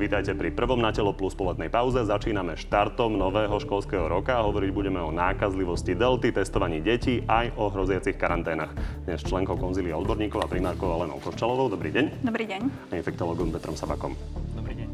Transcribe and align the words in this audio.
Vítajte 0.00 0.32
pri 0.32 0.48
prvom 0.48 0.80
na 0.80 0.96
telo 0.96 1.12
plus 1.12 1.36
poletnej 1.36 1.68
pauze. 1.68 2.00
Začíname 2.00 2.56
štartom 2.56 3.20
nového 3.20 3.52
školského 3.60 4.08
roka. 4.08 4.40
Hovoriť 4.40 4.72
budeme 4.72 4.96
o 4.96 5.12
nákazlivosti 5.12 5.92
delty, 5.92 6.32
testovaní 6.32 6.80
detí 6.80 7.20
aj 7.28 7.52
o 7.60 7.68
hroziacich 7.68 8.16
karanténach. 8.16 8.72
Dnes 9.04 9.20
členkou 9.20 9.60
konzília 9.60 10.00
odborníkov 10.00 10.40
a 10.40 10.48
primárkou 10.48 10.88
Alenou 10.88 11.20
Korčalovou. 11.20 11.68
Dobrý 11.68 11.92
deň. 11.92 12.24
Dobrý 12.24 12.48
deň. 12.48 12.60
A 12.88 12.92
infektologom 12.96 13.52
Petrom 13.52 13.76
Sabakom. 13.76 14.16
Dobrý 14.56 14.80
deň. 14.80 14.88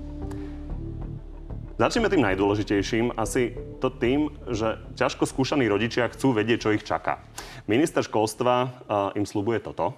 Začneme 1.79 2.11
tým 2.11 2.27
najdôležitejším, 2.27 3.15
asi 3.15 3.55
to 3.79 3.95
tým, 3.95 4.35
že 4.51 4.75
ťažko 4.99 5.23
skúšaní 5.23 5.71
rodičia 5.71 6.11
chcú 6.11 6.35
vedieť, 6.35 6.59
čo 6.67 6.75
ich 6.75 6.83
čaká. 6.83 7.23
Minister 7.71 8.03
školstva 8.03 8.55
uh, 8.91 9.15
im 9.15 9.23
slubuje 9.23 9.63
toto. 9.63 9.95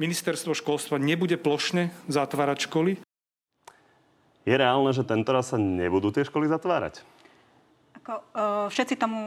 Ministerstvo 0.00 0.56
školstva 0.56 0.96
nebude 1.00 1.40
plošne 1.40 1.88
zatvárať 2.08 2.68
školy, 2.68 3.00
je 4.46 4.54
reálne, 4.54 4.94
že 4.94 5.02
tento 5.02 5.34
raz 5.34 5.50
sa 5.50 5.58
nebudú 5.58 6.14
tie 6.14 6.22
školy 6.22 6.46
zatvárať? 6.46 7.02
Ako, 7.98 8.22
uh, 8.22 8.66
všetci 8.70 8.94
tomu 8.94 9.18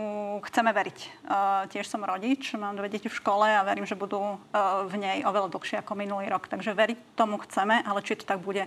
chceme 0.48 0.72
veriť. 0.72 0.98
Uh, 1.28 1.68
tiež 1.68 1.84
som 1.84 2.00
rodič, 2.00 2.55
mám 2.55 2.80
dve 2.80 2.88
deti 2.88 3.12
v 3.12 3.20
škole 3.20 3.44
a 3.44 3.68
verím, 3.68 3.84
že 3.84 4.00
budú 4.00 4.40
uh, 4.40 4.40
v 4.88 4.95
nej 4.95 5.20
oveľa 5.28 5.52
dlhšie 5.52 5.84
ako 5.84 6.00
minulý 6.00 6.32
rok. 6.32 6.48
Takže 6.48 6.72
veriť 6.72 7.20
tomu 7.20 7.36
chceme, 7.44 7.84
ale 7.84 8.00
či 8.00 8.16
to 8.16 8.23
tak 8.23 8.40
bude, 8.40 8.66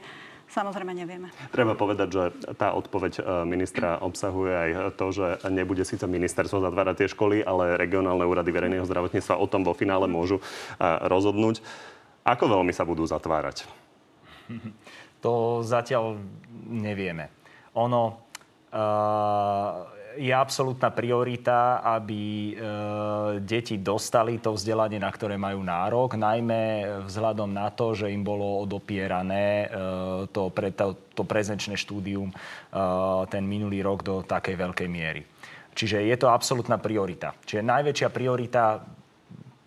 Samozrejme 0.53 0.93
nevieme. 0.93 1.33
Treba 1.49 1.73
povedať, 1.73 2.09
že 2.13 2.25
tá 2.61 2.77
odpoveď 2.77 3.25
ministra 3.49 3.97
obsahuje 4.05 4.53
aj 4.53 4.71
to, 5.01 5.09
že 5.09 5.41
nebude 5.49 5.81
síce 5.81 6.05
ministerstvo 6.05 6.61
zatvárať 6.61 7.01
tie 7.01 7.09
školy, 7.09 7.41
ale 7.41 7.81
regionálne 7.81 8.29
úrady 8.29 8.53
verejného 8.53 8.85
zdravotníctva 8.85 9.41
o 9.41 9.49
tom 9.49 9.65
vo 9.65 9.73
finále 9.73 10.05
môžu 10.13 10.45
rozhodnúť. 11.09 11.65
Ako 12.29 12.53
veľmi 12.53 12.69
sa 12.77 12.85
budú 12.85 13.01
zatvárať? 13.09 13.65
To 15.23 15.63
zatiaľ 15.63 16.19
nevieme. 16.67 17.31
Ono 17.79 18.03
uh, 18.11 19.71
je 20.19 20.35
absolútna 20.35 20.93
priorita, 20.93 21.81
aby 21.81 22.53
uh, 22.53 23.39
deti 23.41 23.81
dostali 23.81 24.43
to 24.43 24.53
vzdelanie, 24.53 25.01
na 25.01 25.09
ktoré 25.09 25.41
majú 25.41 25.65
nárok, 25.65 26.21
najmä 26.21 26.85
vzhľadom 27.09 27.49
na 27.49 27.73
to, 27.73 27.97
že 27.97 28.13
im 28.13 28.21
bolo 28.21 28.61
odopierané 28.67 29.71
uh, 29.71 30.27
to, 30.29 30.53
pre, 30.53 30.75
to, 30.75 30.99
to 31.17 31.25
prezenčné 31.25 31.79
štúdium 31.79 32.29
uh, 32.29 33.25
ten 33.31 33.47
minulý 33.47 33.81
rok 33.81 34.05
do 34.05 34.21
takej 34.21 34.59
veľkej 34.59 34.89
miery. 34.91 35.23
Čiže 35.73 36.05
je 36.05 36.17
to 36.21 36.29
absolútna 36.29 36.77
priorita. 36.77 37.33
Čiže 37.49 37.65
najväčšia 37.65 38.09
priorita 38.13 38.85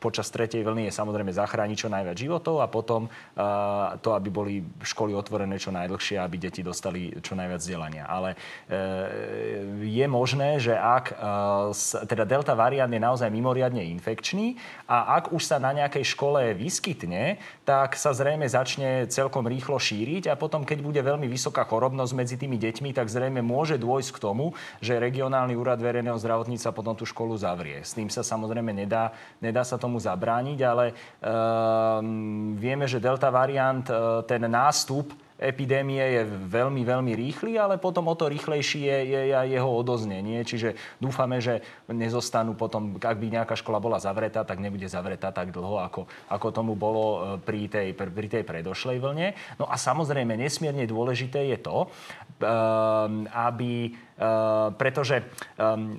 počas 0.05 0.29
tretej 0.29 0.61
vlny 0.61 0.93
je 0.93 0.93
samozrejme 0.93 1.33
zachrániť 1.33 1.77
čo 1.81 1.89
najviac 1.89 2.13
životov 2.13 2.61
a 2.61 2.69
potom 2.69 3.09
uh, 3.09 3.97
to, 4.05 4.13
aby 4.13 4.29
boli 4.29 4.61
školy 4.85 5.17
otvorené 5.17 5.57
čo 5.57 5.73
najdlhšie, 5.73 6.21
aby 6.21 6.37
deti 6.37 6.61
dostali 6.61 7.09
čo 7.25 7.33
najviac 7.33 7.57
vzdelania. 7.57 8.05
Ale 8.05 8.37
uh, 8.37 9.81
je 9.81 10.05
možné, 10.05 10.61
že 10.61 10.77
ak 10.77 11.17
uh, 11.17 11.73
teda 12.05 12.29
delta 12.29 12.53
variant 12.53 12.93
je 12.93 13.01
naozaj 13.01 13.33
mimoriadne 13.33 13.81
infekčný 13.97 14.61
a 14.85 15.17
ak 15.17 15.33
už 15.33 15.41
sa 15.41 15.57
na 15.57 15.73
nejakej 15.73 16.05
škole 16.05 16.53
vyskytne, 16.53 17.41
tak 17.65 17.97
sa 17.97 18.13
zrejme 18.13 18.45
začne 18.45 19.09
celkom 19.09 19.49
rýchlo 19.49 19.81
šíriť 19.81 20.29
a 20.29 20.37
potom, 20.37 20.61
keď 20.61 20.85
bude 20.85 21.01
veľmi 21.01 21.25
vysoká 21.25 21.65
chorobnosť 21.65 22.13
medzi 22.13 22.35
tými 22.37 22.61
deťmi, 22.61 22.93
tak 22.93 23.09
zrejme 23.09 23.41
môže 23.41 23.81
dôjsť 23.81 24.11
k 24.13 24.21
tomu, 24.21 24.45
že 24.83 25.01
regionálny 25.01 25.57
úrad 25.57 25.81
verejného 25.81 26.19
zdravotníca 26.19 26.69
potom 26.75 26.93
tú 26.93 27.07
školu 27.07 27.33
zavrie. 27.39 27.81
S 27.81 27.95
tým 27.95 28.11
sa 28.11 28.21
samozrejme 28.21 28.75
nedá, 28.75 29.15
nedá 29.41 29.65
sa 29.65 29.79
tomu 29.79 29.94
tomu 29.95 30.03
zabrániť, 30.03 30.59
ale 30.59 30.91
um, 31.23 32.59
vieme, 32.59 32.83
že 32.83 32.99
delta 32.99 33.31
variant, 33.31 33.87
uh, 33.87 34.19
ten 34.27 34.43
nástup 34.43 35.15
epidémie 35.39 35.99
je 35.99 36.23
veľmi, 36.27 36.83
veľmi 36.83 37.11
rýchly, 37.15 37.59
ale 37.59 37.79
potom 37.79 38.07
o 38.07 38.15
to 38.15 38.27
rýchlejšie 38.27 38.87
je, 38.87 39.21
je 39.31 39.35
aj 39.35 39.47
jeho 39.51 39.67
odoznenie. 39.67 40.43
Čiže 40.43 40.75
dúfame, 40.99 41.43
že 41.43 41.59
nezostanú 41.91 42.55
potom, 42.55 42.95
ak 42.99 43.19
by 43.19 43.27
nejaká 43.39 43.55
škola 43.55 43.83
bola 43.83 43.99
zavretá, 43.99 44.43
tak 44.43 44.59
nebude 44.59 44.87
zavretá 44.87 45.31
tak 45.31 45.55
dlho, 45.55 45.79
ako, 45.79 46.07
ako 46.27 46.47
tomu 46.51 46.75
bolo 46.75 47.03
uh, 47.03 47.19
pri 47.39 47.71
tej, 47.71 47.95
pri 47.95 48.27
tej 48.27 48.43
predošlej 48.43 48.99
vlne. 48.99 49.31
No 49.55 49.71
a 49.71 49.79
samozrejme, 49.79 50.35
nesmierne 50.35 50.83
dôležité 50.83 51.47
je 51.55 51.57
to, 51.63 51.87
um, 51.87 53.27
aby, 53.31 53.95
uh, 54.19 54.75
pretože 54.75 55.23
um, 55.55 55.95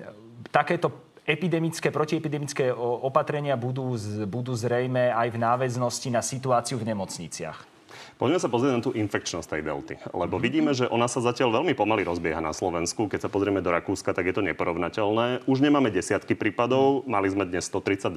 takéto 0.53 1.06
epidemické, 1.27 1.91
protiepidemické 1.91 2.71
opatrenia 2.79 3.59
budú, 3.59 3.99
budú 4.25 4.55
zrejme 4.55 5.11
aj 5.13 5.29
v 5.35 5.39
náväznosti 5.43 6.09
na 6.15 6.23
situáciu 6.23 6.79
v 6.79 6.95
nemocniciach. 6.95 7.77
Poďme 8.17 8.41
sa 8.41 8.49
pozrieť 8.49 8.73
na 8.73 8.81
tú 8.81 8.97
infekčnosť 8.97 9.45
tej 9.45 9.63
delty, 9.67 9.95
lebo 10.17 10.41
vidíme, 10.41 10.73
že 10.73 10.89
ona 10.89 11.05
sa 11.05 11.21
zatiaľ 11.21 11.61
veľmi 11.61 11.77
pomaly 11.77 12.01
rozbieha 12.09 12.41
na 12.41 12.57
Slovensku. 12.57 13.13
Keď 13.13 13.29
sa 13.29 13.33
pozrieme 13.33 13.61
do 13.61 13.69
Rakúska, 13.69 14.17
tak 14.17 14.25
je 14.25 14.35
to 14.37 14.41
neporovnateľné. 14.41 15.45
Už 15.45 15.61
nemáme 15.61 15.93
desiatky 15.93 16.33
prípadov, 16.33 17.05
mali 17.05 17.29
sme 17.29 17.45
dnes 17.45 17.69
132. 17.69 18.17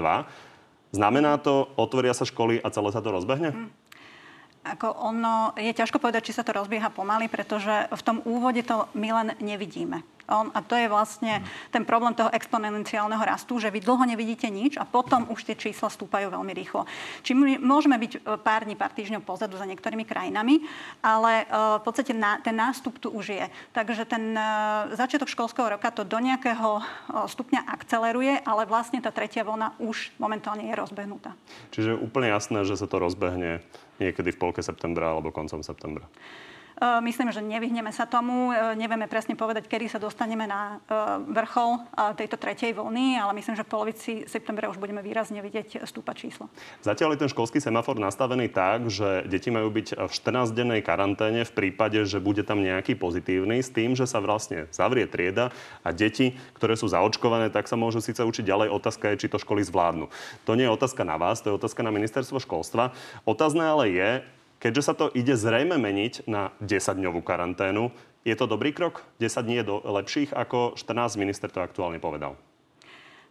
Znamená 0.96 1.36
to, 1.44 1.68
otvoria 1.75 2.16
sa 2.16 2.24
školy 2.24 2.64
a 2.64 2.72
celé 2.72 2.90
sa 2.96 3.03
to 3.03 3.12
rozbehne? 3.12 3.69
Ako 4.59 4.92
ono, 4.92 5.56
je 5.56 5.72
ťažko 5.72 6.03
povedať, 6.03 6.30
či 6.30 6.36
sa 6.36 6.44
to 6.44 6.52
rozbieha 6.52 6.92
pomaly, 6.92 7.31
pretože 7.31 7.88
v 7.90 8.02
tom 8.03 8.20
úvode 8.28 8.59
to 8.68 8.92
my 8.92 9.09
len 9.16 9.28
nevidíme. 9.40 10.03
On, 10.30 10.53
a 10.53 10.62
to 10.62 10.78
je 10.78 10.86
vlastne 10.86 11.42
ten 11.74 11.81
problém 11.81 12.14
toho 12.14 12.30
exponenciálneho 12.30 13.22
rastu, 13.25 13.58
že 13.58 13.74
vy 13.74 13.81
dlho 13.81 14.06
nevidíte 14.06 14.46
nič 14.46 14.78
a 14.78 14.86
potom 14.86 15.25
už 15.34 15.42
tie 15.42 15.58
čísla 15.58 15.90
stúpajú 15.90 16.30
veľmi 16.30 16.53
rýchlo. 16.53 16.86
Či 17.25 17.34
my 17.34 17.58
môžeme 17.58 17.98
byť 17.98 18.12
e, 18.14 18.19
pár 18.38 18.69
dní, 18.69 18.78
pár 18.78 18.94
týždňov 18.94 19.25
pozadu 19.25 19.58
za 19.58 19.66
niektorými 19.66 20.06
krajinami, 20.06 20.62
ale 21.02 21.50
uh, 21.50 21.81
v 21.81 21.84
podstate 21.84 22.14
na, 22.14 22.38
ten 22.40 22.53
nástup 22.53 23.02
tu 23.02 23.09
už 23.09 23.34
je. 23.34 23.46
Takže 23.74 24.06
ten 24.06 24.38
uh, 24.38 24.94
začiatok 24.94 25.34
školského 25.34 25.66
roka 25.66 25.90
to 25.90 26.06
do 26.06 26.22
nejakého 26.22 26.86
stupňa 27.09 27.66
akceleruje, 27.66 28.46
ale 28.46 28.69
vlastne 28.69 29.02
tá 29.02 29.09
tretia 29.09 29.42
vlna 29.42 29.81
už 29.81 30.14
momentálne 30.22 30.69
je 30.69 30.75
rozbehnutá. 30.78 31.34
Čiže 31.74 31.98
úplne 31.98 32.30
jasné, 32.30 32.62
že 32.68 32.78
sa 32.78 32.86
to 32.86 33.02
rozbehne 33.02 33.66
niekedy 34.00 34.32
v 34.34 34.40
polke 34.40 34.64
septembra 34.64 35.12
alebo 35.12 35.36
koncom 35.36 35.62
septembra. 35.62 36.08
E, 36.79 37.01
myslím, 37.03 37.29
že 37.35 37.44
nevyhneme 37.44 37.91
sa 37.91 38.07
tomu. 38.07 38.56
E, 38.56 38.79
nevieme 38.79 39.12
presne 39.12 39.35
povedať, 39.35 39.67
kedy 39.67 39.91
sa 39.91 40.00
dostaneme 40.00 40.47
na 40.47 40.79
e, 40.88 40.95
vrchol 41.35 41.84
tejto 42.16 42.40
tretej 42.40 42.72
vlny, 42.72 43.19
ale 43.19 43.35
myslím, 43.35 43.59
že 43.59 43.67
v 43.67 43.72
polovici 43.72 44.12
septembra 44.25 44.72
už 44.72 44.79
budeme 44.79 45.03
výrazne 45.03 45.44
vidieť 45.44 45.84
stúpať 45.84 46.16
číslo. 46.16 46.47
Zatiaľ 46.79 47.16
je 47.16 47.28
ten 47.28 47.31
školský 47.31 47.59
semafor 47.59 48.00
nastavený 48.00 48.47
tak, 48.47 48.88
že 48.88 49.28
deti 49.28 49.51
majú 49.51 49.68
byť 49.68 50.00
v 50.00 50.12
14-dennej 50.12 50.79
karanténe 50.79 51.44
v 51.44 51.51
prípade, 51.51 52.00
že 52.07 52.23
bude 52.23 52.47
tam 52.47 52.63
nejaký 52.63 52.95
pozitívny, 52.95 53.59
s 53.59 53.69
tým, 53.69 54.00
že 54.00 54.07
sa 54.07 54.23
vlastne 54.23 54.72
zavrie 54.72 55.03
trieda 55.03 55.51
a 55.84 55.91
deti, 55.91 56.39
ktoré 56.56 56.79
sú 56.79 56.88
zaočkované, 56.88 57.51
tak 57.51 57.68
sa 57.68 57.75
môžu 57.75 58.00
síce 58.00 58.23
učiť 58.23 58.47
ďalej. 58.47 58.72
Otázka 58.72 59.12
je, 59.13 59.28
či 59.28 59.31
to 59.31 59.41
školy 59.41 59.59
zvládnu. 59.68 60.07
To 60.47 60.56
nie 60.56 60.63
je 60.63 60.72
otázka 60.72 61.03
na 61.03 61.19
vás, 61.19 61.44
to 61.44 61.51
je 61.51 61.57
otázka 61.59 61.84
na 61.84 61.91
ministerstvo 61.91 62.39
školstva. 62.39 62.95
Otázne 63.28 63.68
ale 63.68 63.85
je, 63.91 64.09
Keďže 64.59 64.84
sa 64.84 64.94
to 64.94 65.08
ide 65.16 65.40
zrejme 65.40 65.80
meniť 65.80 66.28
na 66.28 66.52
10-dňovú 66.59 67.24
karanténu, 67.24 67.96
je 68.28 68.36
to 68.36 68.44
dobrý 68.44 68.75
krok? 68.75 69.08
10 69.24 69.47
dní 69.47 69.64
je 69.64 69.70
do 69.72 69.80
lepších 69.80 70.36
ako 70.36 70.75
14, 70.75 71.16
minister 71.16 71.47
to 71.47 71.64
aktuálne 71.64 72.03
povedal. 72.03 72.36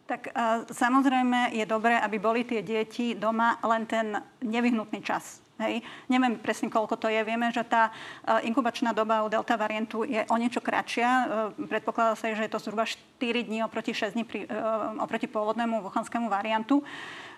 Tak 0.09 0.33
uh, 0.33 0.65
samozrejme 0.73 1.53
je 1.53 1.69
dobré, 1.69 2.01
aby 2.01 2.17
boli 2.17 2.41
tie 2.49 2.65
deti 2.65 3.13
doma 3.13 3.61
len 3.61 3.85
ten 3.85 4.17
nevyhnutný 4.41 5.05
čas. 5.05 5.45
Hej. 5.61 5.85
Neviem 6.09 6.41
presne, 6.41 6.73
koľko 6.73 6.97
to 6.97 7.13
je. 7.13 7.21
Vieme, 7.21 7.53
že 7.53 7.61
tá 7.61 7.93
uh, 7.93 8.41
inkubačná 8.41 8.97
doba 8.97 9.21
u 9.21 9.29
delta 9.29 9.61
variantu 9.61 10.09
je 10.09 10.25
o 10.33 10.37
niečo 10.41 10.65
kratšia. 10.65 11.09
Uh, 11.13 11.53
predpokladá 11.69 12.17
sa, 12.17 12.33
že 12.33 12.49
je 12.49 12.53
to 12.57 12.63
zhruba 12.65 12.89
4 12.89 12.97
dní 13.21 13.61
oproti 13.61 13.93
6 13.93 14.17
dní 14.17 14.25
pri, 14.25 14.49
oproti 14.97 15.29
pôvodnému 15.29 15.85
vochanskému 15.85 16.33
variantu. 16.33 16.81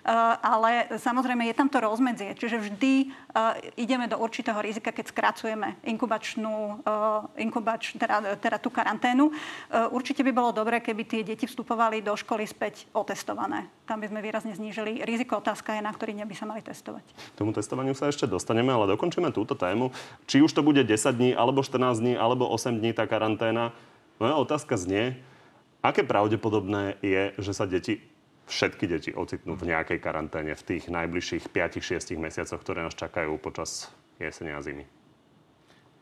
Eh, 0.01 0.09
ale 0.41 0.89
samozrejme 0.97 1.45
je 1.45 1.53
tam 1.53 1.69
to 1.69 1.77
rozmedzie. 1.77 2.33
Čiže 2.33 2.57
vždy 2.57 2.93
eh, 3.05 3.85
ideme 3.85 4.09
do 4.09 4.17
určitého 4.17 4.57
rizika, 4.57 4.89
keď 4.89 5.13
skracujeme 5.13 5.77
inkubačnú, 5.85 6.81
eh, 6.81 7.45
inkubač, 7.45 7.93
teda, 8.01 8.33
teda 8.41 8.57
tú 8.57 8.73
karanténu. 8.73 9.29
Určite 9.93 10.25
by 10.25 10.31
bolo 10.33 10.49
dobré, 10.51 10.81
keby 10.81 11.03
tie 11.05 11.21
deti 11.21 11.45
vstupovali 11.45 12.01
do 12.01 12.17
školy 12.17 12.43
späť 12.49 12.89
otestované. 12.91 13.69
Tam 13.85 14.01
by 14.01 14.09
sme 14.09 14.19
výrazne 14.25 14.53
znížili 14.57 15.05
riziko. 15.05 15.37
Otázka 15.37 15.77
je, 15.77 15.81
na 15.85 15.93
ktorý 15.93 16.17
dne 16.17 16.25
by 16.25 16.35
sa 16.35 16.45
mali 16.49 16.61
testovať. 16.65 17.05
Tomu 17.37 17.53
testovaniu 17.53 17.93
sa 17.93 18.09
ešte 18.09 18.25
dostaneme, 18.25 18.73
ale 18.73 18.89
dokončíme 18.97 19.29
túto 19.29 19.53
tému. 19.53 19.93
Či 20.25 20.41
už 20.41 20.51
to 20.51 20.65
bude 20.65 20.81
10 20.81 21.13
dní, 21.13 21.31
alebo 21.37 21.61
14 21.61 22.01
dní, 22.01 22.13
alebo 22.17 22.49
8 22.49 22.81
dní 22.81 22.91
tá 22.91 23.05
karanténa. 23.05 23.71
Moja 24.17 24.35
otázka 24.37 24.75
znie, 24.77 25.17
aké 25.85 26.05
pravdepodobné 26.05 26.97
je, 27.01 27.33
že 27.37 27.51
sa 27.53 27.65
deti 27.69 28.10
všetky 28.47 28.85
deti 28.87 29.11
ocitnú 29.13 29.53
v 29.57 29.73
nejakej 29.73 29.99
karanténe 29.99 30.53
v 30.57 30.63
tých 30.65 30.89
najbližších 30.89 31.49
5-6 31.51 32.17
mesiacoch, 32.17 32.61
ktoré 32.61 32.85
nás 32.85 32.97
čakajú 32.97 33.37
počas 33.41 33.91
jesene 34.17 34.53
a 34.55 34.61
zimy? 34.61 34.85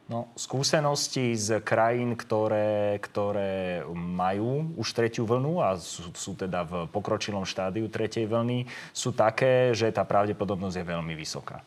No, 0.09 0.25
skúsenosti 0.33 1.37
z 1.37 1.61
krajín, 1.61 2.17
ktoré, 2.17 2.97
ktoré 2.97 3.85
majú 3.93 4.73
už 4.73 4.97
tretiu 4.97 5.29
vlnu 5.29 5.61
a 5.61 5.77
sú, 5.77 6.09
sú 6.17 6.33
teda 6.33 6.65
v 6.65 6.73
pokročilom 6.89 7.45
štádiu 7.45 7.85
tretej 7.93 8.25
vlny, 8.25 8.65
sú 8.89 9.13
také, 9.13 9.69
že 9.77 9.93
tá 9.93 10.01
pravdepodobnosť 10.01 10.81
je 10.81 10.85
veľmi 10.89 11.13
vysoká. 11.13 11.61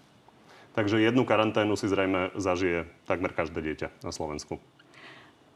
Takže 0.74 0.98
jednu 0.98 1.22
karanténu 1.22 1.78
si 1.78 1.86
zrejme 1.86 2.34
zažije 2.34 2.90
takmer 3.06 3.30
každé 3.30 3.62
dieťa 3.62 3.88
na 4.02 4.10
Slovensku 4.10 4.58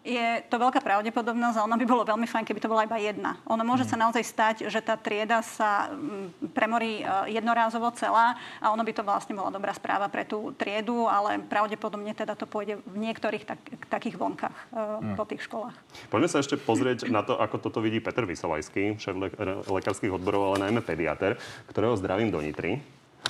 je 0.07 0.27
to 0.47 0.57
veľká 0.63 0.79
pravdepodobnosť 0.79 1.57
a 1.59 1.67
ono 1.67 1.75
by 1.75 1.83
bolo 1.83 2.07
veľmi 2.07 2.31
fajn, 2.31 2.47
keby 2.47 2.63
to 2.63 2.71
bola 2.71 2.87
iba 2.87 2.95
jedna. 3.03 3.43
Ono 3.51 3.67
môže 3.67 3.83
mm. 3.83 3.91
sa 3.91 3.97
naozaj 3.99 4.23
stať, 4.23 4.57
že 4.71 4.79
tá 4.79 4.95
trieda 4.95 5.43
sa 5.43 5.91
mm, 5.91 6.55
premorí 6.55 7.03
e, 7.03 7.35
jednorázovo 7.35 7.91
celá 7.99 8.39
a 8.63 8.71
ono 8.71 8.87
by 8.87 8.93
to 8.95 9.03
vlastne 9.03 9.35
bola 9.35 9.51
dobrá 9.51 9.75
správa 9.75 10.07
pre 10.07 10.23
tú 10.23 10.55
triedu, 10.55 11.11
ale 11.11 11.43
pravdepodobne 11.43 12.15
teda 12.15 12.39
to 12.39 12.47
pôjde 12.47 12.79
v 12.87 12.97
niektorých 13.03 13.43
tak, 13.43 13.59
takých 13.91 14.15
vonkách 14.15 14.55
mm. 14.71 15.19
po 15.19 15.27
tých 15.27 15.43
školách. 15.43 15.75
Poďme 16.07 16.31
sa 16.31 16.39
ešte 16.39 16.55
pozrieť 16.55 17.11
na 17.11 17.27
to, 17.27 17.35
ako 17.35 17.59
toto 17.59 17.83
vidí 17.83 17.99
Peter 17.99 18.23
Vysolajský, 18.23 19.03
šéf 19.03 19.19
le- 19.19 19.35
lekárskych 19.67 20.15
odborov, 20.15 20.55
ale 20.55 20.71
najmä 20.71 20.87
pediater, 20.87 21.35
ktorého 21.67 21.99
zdravím 21.99 22.31
do 22.31 22.39
Nitry. 22.39 22.79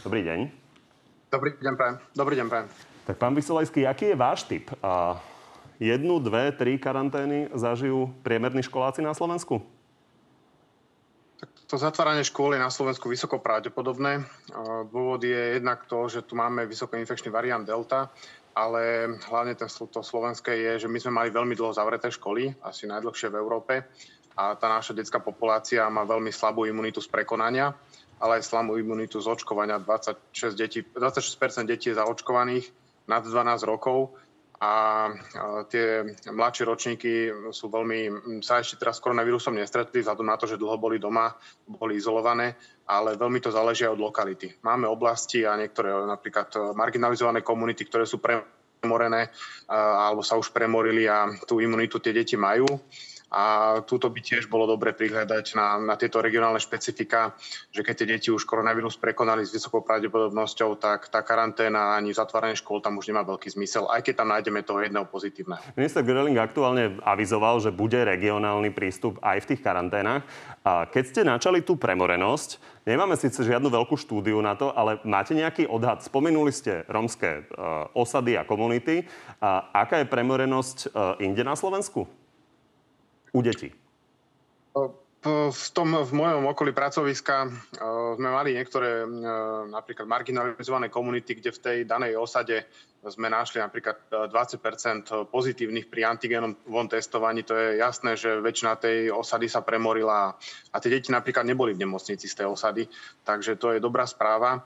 Dobrý 0.05 0.21
deň. 0.21 0.39
Dobrý 1.33 1.57
deň, 1.57 1.75
prajem. 1.75 1.97
Dobrý 2.13 2.35
deň, 2.37 2.47
prajem. 2.53 2.69
Tak 3.07 3.17
pán 3.23 3.33
Vysolajský, 3.33 3.87
aký 3.87 4.13
je 4.13 4.17
váš 4.19 4.45
typ? 4.45 4.67
A 4.83 5.17
jednu, 5.81 6.19
dve, 6.23 6.53
tri 6.53 6.81
karantény 6.81 7.53
zažijú 7.53 8.13
priemerní 8.23 8.65
školáci 8.65 9.03
na 9.05 9.13
Slovensku? 9.13 9.63
To 11.67 11.75
zatváranie 11.75 12.23
škôl 12.23 12.55
je 12.55 12.63
na 12.63 12.71
Slovensku 12.71 13.11
vysoko 13.11 13.43
pravdepodobné. 13.43 14.23
Dôvod 14.87 15.19
je 15.27 15.59
jednak 15.59 15.83
to, 15.91 16.07
že 16.07 16.23
tu 16.23 16.39
máme 16.39 16.63
vysokoinfekčný 16.63 17.29
variant 17.29 17.67
Delta, 17.67 18.09
ale 18.55 19.13
hlavne 19.27 19.59
to 19.59 20.01
slovenské 20.01 20.55
je, 20.55 20.87
že 20.87 20.89
my 20.89 20.99
sme 21.03 21.13
mali 21.13 21.29
veľmi 21.35 21.59
dlho 21.59 21.75
zavreté 21.75 22.09
školy, 22.09 22.55
asi 22.63 22.87
najdlhšie 22.87 23.29
v 23.35 23.39
Európe 23.43 23.75
a 24.37 24.53
tá 24.53 24.69
naša 24.69 24.93
detská 24.93 25.19
populácia 25.19 25.89
má 25.89 26.05
veľmi 26.05 26.29
slabú 26.29 26.69
imunitu 26.69 27.01
z 27.01 27.09
prekonania, 27.09 27.73
ale 28.21 28.41
aj 28.41 28.45
slabú 28.45 28.77
imunitu 28.77 29.17
z 29.17 29.33
očkovania. 29.33 29.81
26, 29.81 30.53
detí, 30.53 30.85
26% 30.85 31.65
detí 31.65 31.89
je 31.89 31.97
zaočkovaných 31.97 32.69
nad 33.09 33.25
12 33.25 33.65
rokov 33.65 34.13
a 34.57 35.13
tie 35.69 36.17
mladšie 36.33 36.65
ročníky 36.65 37.13
sú 37.53 37.69
veľmi, 37.69 37.99
sa 38.41 38.65
ešte 38.65 38.81
teraz 38.81 38.97
s 38.97 39.05
koronavírusom 39.05 39.53
nestretli, 39.53 40.01
vzhľadom 40.01 40.25
na 40.25 40.41
to, 40.41 40.49
že 40.49 40.57
dlho 40.57 40.81
boli 40.81 40.97
doma, 40.97 41.29
boli 41.69 42.01
izolované, 42.01 42.57
ale 42.89 43.21
veľmi 43.21 43.37
to 43.45 43.53
záleží 43.53 43.85
od 43.85 44.01
lokality. 44.01 44.57
Máme 44.65 44.89
oblasti 44.89 45.45
a 45.45 45.61
niektoré 45.61 45.93
napríklad 45.93 46.73
marginalizované 46.73 47.45
komunity, 47.45 47.85
ktoré 47.85 48.09
sú 48.09 48.17
premorené 48.17 49.29
alebo 49.69 50.25
sa 50.25 50.41
už 50.41 50.55
premorili 50.57 51.05
a 51.05 51.29
tú 51.45 51.61
imunitu 51.61 52.01
tie 52.01 52.17
deti 52.17 52.41
majú 52.41 52.65
a 53.37 53.45
túto 53.85 54.09
by 54.09 54.17
tiež 54.25 54.49
bolo 54.49 54.65
dobre 54.65 54.97
prihľadať 54.97 55.53
na, 55.61 55.77
na 55.77 55.95
tieto 56.01 56.25
regionálne 56.25 56.57
špecifika, 56.57 57.37
že 57.69 57.85
keď 57.85 57.95
tie 58.01 58.09
deti 58.17 58.29
už 58.33 58.49
koronavírus 58.49 58.97
prekonali 58.97 59.45
s 59.45 59.53
vysokou 59.53 59.85
pravdepodobnosťou, 59.85 60.81
tak 60.81 61.13
tá 61.13 61.21
karanténa 61.21 62.01
ani 62.01 62.17
zatváranie 62.17 62.57
škôl 62.57 62.81
tam 62.81 62.97
už 62.97 63.13
nemá 63.13 63.29
veľký 63.29 63.53
zmysel, 63.53 63.93
aj 63.93 64.09
keď 64.09 64.25
tam 64.25 64.33
nájdeme 64.33 64.65
toho 64.65 64.81
jedného 64.81 65.05
pozitívneho. 65.05 65.61
Minister 65.77 66.01
Gröling 66.01 66.41
aktuálne 66.41 66.97
avizoval, 67.05 67.61
že 67.61 67.69
bude 67.69 68.01
regionálny 68.01 68.73
prístup 68.73 69.21
aj 69.21 69.45
v 69.45 69.49
tých 69.53 69.61
karanténach. 69.61 70.25
A 70.65 70.89
keď 70.89 71.05
ste 71.05 71.21
načali 71.21 71.61
tú 71.61 71.77
premorenosť, 71.77 72.81
nemáme 72.89 73.21
síce 73.21 73.45
žiadnu 73.45 73.69
veľkú 73.69 74.01
štúdiu 74.01 74.41
na 74.41 74.57
to, 74.57 74.73
ale 74.73 74.97
máte 75.05 75.37
nejaký 75.37 75.69
odhad? 75.69 76.01
Spomenuli 76.01 76.57
ste 76.57 76.89
rómske 76.89 77.45
uh, 77.53 77.93
osady 77.93 78.41
a 78.41 78.49
komunity. 78.49 79.05
A 79.45 79.77
aká 79.77 80.01
je 80.01 80.09
premorenosť 80.09 80.79
uh, 80.89 81.21
inde 81.21 81.45
na 81.45 81.53
Slovensku? 81.53 82.09
U 83.37 83.45
detí? 83.45 83.69
V, 85.27 85.69
tom, 85.75 85.91
v 86.07 86.13
mojom 86.15 86.47
okolí 86.55 86.71
pracoviska 86.71 87.51
sme 88.15 88.31
mali 88.31 88.55
niektoré 88.55 89.03
napríklad 89.67 90.07
marginalizované 90.07 90.87
komunity, 90.87 91.35
kde 91.35 91.51
v 91.51 91.59
tej 91.59 91.79
danej 91.83 92.15
osade 92.15 92.63
sme 93.03 93.27
našli 93.27 93.59
napríklad 93.59 94.31
20 94.31 94.31
pozitívnych 95.27 95.91
pri 95.91 96.07
antigénom 96.07 96.55
von 96.71 96.87
testovaní. 96.87 97.43
To 97.43 97.59
je 97.59 97.83
jasné, 97.83 98.15
že 98.15 98.39
väčšina 98.39 98.79
tej 98.79 99.11
osady 99.11 99.51
sa 99.51 99.67
premorila 99.67 100.39
a 100.71 100.77
tie 100.79 100.95
deti 100.95 101.11
napríklad 101.11 101.43
neboli 101.43 101.75
v 101.75 101.83
nemocnici 101.83 102.31
z 102.31 102.35
tej 102.43 102.47
osady. 102.47 102.87
Takže 103.27 103.59
to 103.59 103.75
je 103.75 103.83
dobrá 103.83 104.07
správa 104.07 104.63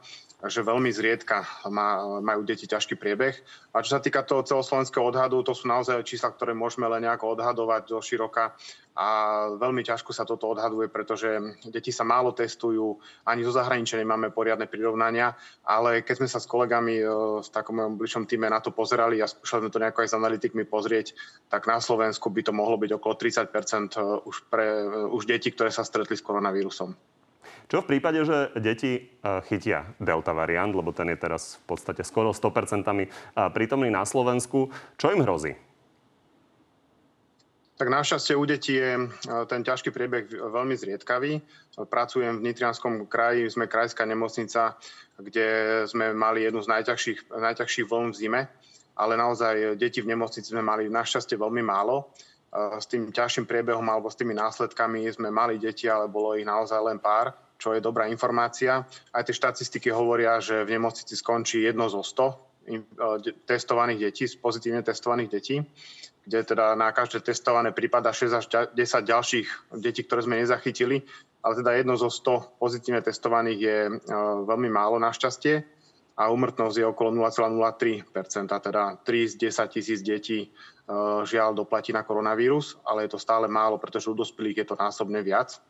že 0.48 0.64
veľmi 0.64 0.88
zriedka 0.88 1.44
má, 1.68 2.20
majú 2.24 2.40
deti 2.46 2.64
ťažký 2.64 2.96
priebeh. 2.96 3.36
A 3.76 3.84
čo 3.84 3.96
sa 3.96 4.00
týka 4.00 4.24
toho 4.24 4.40
celoslovenského 4.40 5.04
odhadu, 5.04 5.44
to 5.44 5.52
sú 5.52 5.68
naozaj 5.68 6.00
čísla, 6.06 6.32
ktoré 6.32 6.56
môžeme 6.56 6.88
len 6.88 7.04
nejako 7.04 7.36
odhadovať 7.36 7.82
do 7.92 8.00
široka 8.00 8.56
a 8.96 9.06
veľmi 9.54 9.86
ťažko 9.86 10.10
sa 10.10 10.26
toto 10.26 10.50
odhaduje, 10.50 10.90
pretože 10.90 11.40
deti 11.70 11.94
sa 11.94 12.02
málo 12.02 12.34
testujú, 12.34 12.98
ani 13.24 13.46
zo 13.46 13.54
zahraničia 13.54 14.02
nemáme 14.02 14.34
poriadne 14.34 14.66
prirovnania, 14.66 15.36
ale 15.62 16.02
keď 16.02 16.14
sme 16.20 16.28
sa 16.28 16.42
s 16.42 16.50
kolegami 16.50 16.98
e, 16.98 17.06
v 17.40 17.48
takom 17.48 17.78
mojom 17.78 17.94
bližšom 17.96 18.24
týme 18.26 18.50
na 18.50 18.58
to 18.58 18.74
pozerali 18.74 19.22
a 19.22 19.30
skúšali 19.30 19.68
sme 19.68 19.72
to 19.72 19.82
nejako 19.82 20.02
aj 20.02 20.10
s 20.10 20.18
analytikmi 20.18 20.64
pozrieť, 20.66 21.14
tak 21.46 21.70
na 21.70 21.78
Slovensku 21.78 22.28
by 22.34 22.42
to 22.42 22.52
mohlo 22.52 22.76
byť 22.76 22.90
okolo 22.98 23.14
30 23.14 23.46
e, 23.46 24.00
už, 24.26 24.36
pre, 24.50 24.66
e, 24.68 25.06
už 25.06 25.22
detí, 25.24 25.54
ktoré 25.54 25.70
sa 25.70 25.86
stretli 25.86 26.18
s 26.18 26.26
koronavírusom. 26.26 27.19
Čo 27.70 27.86
v 27.86 27.94
prípade, 27.94 28.18
že 28.26 28.50
deti 28.58 28.98
e, 28.98 29.00
chytia 29.46 29.94
delta 30.02 30.34
variant, 30.34 30.74
lebo 30.74 30.90
ten 30.90 31.06
je 31.14 31.22
teraz 31.22 31.62
v 31.62 31.70
podstate 31.70 32.02
skoro 32.02 32.34
100% 32.34 32.82
e, 32.82 33.06
prítomný 33.54 33.94
na 33.94 34.02
Slovensku, 34.02 34.74
čo 34.98 35.14
im 35.14 35.22
hrozí? 35.22 35.54
Tak 37.78 37.86
našťastie 37.86 38.34
u 38.34 38.42
detí 38.42 38.74
je 38.74 38.98
e, 38.98 39.06
ten 39.46 39.62
ťažký 39.62 39.94
priebeh 39.94 40.26
veľmi 40.50 40.74
zriedkavý. 40.74 41.38
Pracujem 41.86 42.42
v 42.42 42.50
Nitrianskom 42.50 43.06
kraji, 43.06 43.46
sme 43.46 43.70
krajská 43.70 44.02
nemocnica, 44.02 44.74
kde 45.22 45.86
sme 45.86 46.10
mali 46.10 46.42
jednu 46.42 46.66
z 46.66 46.74
najťažších, 46.74 47.30
najťažších 47.30 47.86
vln 47.86 48.10
v 48.10 48.18
zime, 48.18 48.40
ale 48.98 49.14
naozaj 49.14 49.78
deti 49.78 50.02
v 50.02 50.10
nemocnici 50.10 50.50
sme 50.50 50.66
mali 50.66 50.90
našťastie 50.90 51.38
veľmi 51.38 51.62
málo. 51.62 52.10
S 52.50 52.90
tým 52.90 53.14
ťažším 53.14 53.46
priebehom 53.46 53.86
alebo 53.86 54.10
s 54.10 54.18
tými 54.18 54.34
následkami 54.34 55.06
sme 55.14 55.30
mali 55.30 55.54
deti, 55.54 55.86
ale 55.86 56.10
bolo 56.10 56.34
ich 56.34 56.42
naozaj 56.42 56.82
len 56.82 56.98
pár 56.98 57.30
čo 57.60 57.76
je 57.76 57.84
dobrá 57.84 58.08
informácia. 58.08 58.80
Aj 59.12 59.20
tie 59.20 59.36
štatistiky 59.36 59.92
hovoria, 59.92 60.40
že 60.40 60.64
v 60.64 60.80
nemocnici 60.80 61.12
skončí 61.12 61.60
jedno 61.60 61.92
zo 61.92 62.00
100 62.00 62.24
e, 62.64 62.80
testovaných 63.44 64.00
detí, 64.08 64.24
pozitívne 64.40 64.80
testovaných 64.80 65.28
detí, 65.28 65.60
kde 66.24 66.40
teda 66.56 66.72
na 66.72 66.88
každé 66.96 67.20
testované 67.20 67.76
prípada 67.76 68.16
6 68.16 68.32
až 68.32 68.44
10 68.72 68.72
ďalších 69.04 69.46
detí, 69.76 70.00
ktoré 70.08 70.24
sme 70.24 70.40
nezachytili, 70.40 71.04
ale 71.44 71.52
teda 71.60 71.76
jedno 71.76 72.00
zo 72.00 72.08
100 72.08 72.56
pozitívne 72.56 73.04
testovaných 73.04 73.60
je 73.60 73.78
e, 73.88 73.92
veľmi 74.48 74.72
málo 74.72 74.96
našťastie 74.96 75.60
a 76.20 76.28
umrtnosť 76.28 76.76
je 76.76 76.84
okolo 76.84 77.16
0,03%, 77.16 78.12
teda 78.48 79.00
3 79.04 79.32
z 79.32 79.34
10 79.36 79.74
tisíc 79.76 80.00
detí 80.00 80.44
e, 80.44 80.48
žiaľ 81.28 81.56
doplatí 81.56 81.92
na 81.92 82.04
koronavírus, 82.04 82.76
ale 82.88 83.04
je 83.04 83.16
to 83.16 83.20
stále 83.20 83.48
málo, 83.48 83.80
pretože 83.80 84.08
u 84.08 84.16
dospelých 84.16 84.64
je 84.64 84.66
to 84.68 84.76
násobne 84.76 85.20
viac. 85.24 85.60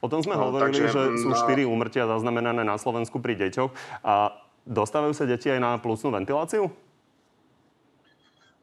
O 0.00 0.08
tom 0.08 0.24
sme 0.24 0.34
no, 0.34 0.48
hovorili, 0.48 0.80
takže, 0.80 0.84
že 0.90 1.02
sú 1.20 1.30
no, 1.30 1.38
štyri 1.38 1.68
úmrtia 1.68 2.08
zaznamenané 2.08 2.64
na 2.64 2.76
Slovensku 2.80 3.20
pri 3.20 3.36
deťoch. 3.36 3.70
A 4.04 4.34
dostávajú 4.64 5.12
sa 5.12 5.28
deti 5.28 5.52
aj 5.52 5.60
na 5.60 5.76
plusnú 5.76 6.12
ventiláciu? 6.12 6.72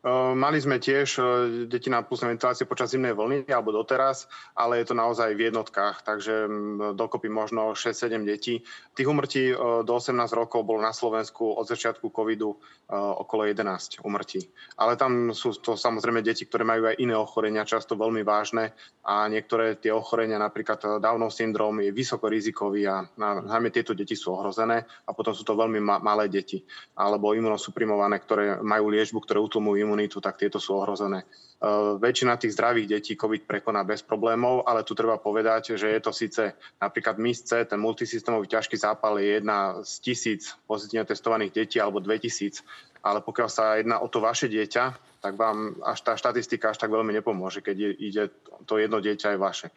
Ehm, 0.02 0.34
mali 0.34 0.58
sme 0.58 0.82
tiež 0.82 1.10
e, 1.22 1.24
deti 1.70 1.94
na 1.94 2.02
plusnej 2.02 2.34
ventilácii 2.34 2.66
počas 2.66 2.90
zimnej 2.90 3.14
vlny, 3.14 3.46
alebo 3.54 3.70
doteraz, 3.70 4.26
ale 4.58 4.82
je 4.82 4.90
to 4.90 4.96
naozaj 4.98 5.30
v 5.38 5.54
jednotkách, 5.54 6.02
takže 6.02 6.50
dokopy 6.98 7.30
možno 7.30 7.78
6-7 7.78 8.26
detí. 8.26 8.66
Tých 8.98 9.06
umrtí 9.06 9.54
e, 9.54 9.56
do 9.86 9.94
18 9.94 10.18
rokov 10.34 10.66
bolo 10.66 10.82
na 10.82 10.90
Slovensku 10.90 11.54
od 11.54 11.70
začiatku 11.70 12.10
covidu 12.10 12.58
e, 12.58 12.98
okolo 12.98 13.46
11 13.46 14.02
umrtí. 14.02 14.50
Ale 14.74 14.98
tam 14.98 15.38
sú 15.38 15.54
to 15.62 15.78
samozrejme 15.78 16.26
deti, 16.26 16.50
ktoré 16.50 16.66
majú 16.66 16.90
aj 16.90 16.98
iné 16.98 17.14
ochorenia, 17.14 17.62
často 17.62 17.94
veľmi 17.94 18.26
vážne 18.26 18.74
a 19.06 19.30
niektoré 19.30 19.78
tie 19.78 19.94
ochorenia, 19.94 20.42
napríklad 20.42 20.98
Downov 20.98 21.30
syndrom, 21.30 21.78
je 21.78 21.94
vysoko 21.94 22.26
rizikový 22.26 22.90
a 22.90 23.06
najmä 23.22 23.70
tieto 23.70 23.94
deti 23.94 24.18
sú 24.18 24.34
ohrozené 24.34 24.82
a 25.06 25.14
potom 25.14 25.38
sú 25.38 25.46
to 25.46 25.54
veľmi 25.54 25.78
malé 25.82 26.26
deti 26.26 26.66
alebo 26.98 27.38
imunosuprimované, 27.38 28.18
ktoré 28.18 28.62
majú 28.66 28.90
liečbu, 28.90 29.22
ktoré 29.22 29.38
utlmujú 29.38 29.91
imunitu, 29.92 30.24
tak 30.24 30.40
tieto 30.40 30.56
sú 30.56 30.80
ohrozené. 30.80 31.28
Uh, 31.60 32.00
väčšina 32.00 32.40
tých 32.40 32.56
zdravých 32.56 32.88
detí 32.88 33.14
COVID 33.20 33.44
prekoná 33.44 33.84
bez 33.84 34.00
problémov, 34.00 34.64
ale 34.64 34.88
tu 34.88 34.96
treba 34.96 35.20
povedať, 35.20 35.76
že 35.76 35.92
je 35.92 36.00
to 36.00 36.16
síce 36.16 36.56
napríklad 36.80 37.20
MISC, 37.20 37.68
ten 37.68 37.76
multisystémový 37.76 38.48
ťažký 38.48 38.80
zápal 38.80 39.20
je 39.20 39.44
jedna 39.44 39.84
z 39.84 39.92
tisíc 40.00 40.56
pozitívne 40.64 41.04
testovaných 41.04 41.52
detí 41.52 41.78
alebo 41.78 42.00
2000, 42.00 42.64
ale 43.04 43.20
pokiaľ 43.20 43.50
sa 43.52 43.76
jedná 43.78 44.00
o 44.00 44.08
to 44.08 44.24
vaše 44.24 44.48
dieťa, 44.48 45.12
tak 45.22 45.38
vám 45.38 45.78
až 45.86 46.02
tá 46.02 46.18
štatistika 46.18 46.74
až 46.74 46.82
tak 46.82 46.90
veľmi 46.90 47.14
nepomôže, 47.14 47.62
keď 47.62 47.78
ide 47.94 48.24
to 48.66 48.82
jedno 48.82 48.98
dieťa 48.98 49.38
aj 49.38 49.40
vaše. 49.42 49.68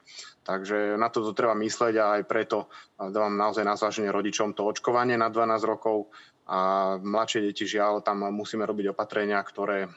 Takže 0.45 0.97
na 0.97 1.13
to 1.13 1.37
treba 1.37 1.53
mysleť 1.53 1.95
a 2.01 2.05
aj 2.21 2.23
preto 2.25 2.69
dávam 2.97 3.37
naozaj 3.37 3.65
na 3.65 3.77
zváženie 3.77 4.09
rodičom 4.09 4.57
to 4.57 4.65
očkovanie 4.65 5.21
na 5.21 5.29
12 5.29 5.61
rokov, 5.69 6.09
a 6.45 6.59
mladšie 7.01 7.41
deti 7.49 7.65
žiaľ, 7.65 8.05
tam 8.05 8.29
musíme 8.29 8.69
robiť 8.69 8.93
opatrenia, 8.93 9.41
ktoré 9.41 9.89
e, 9.89 9.91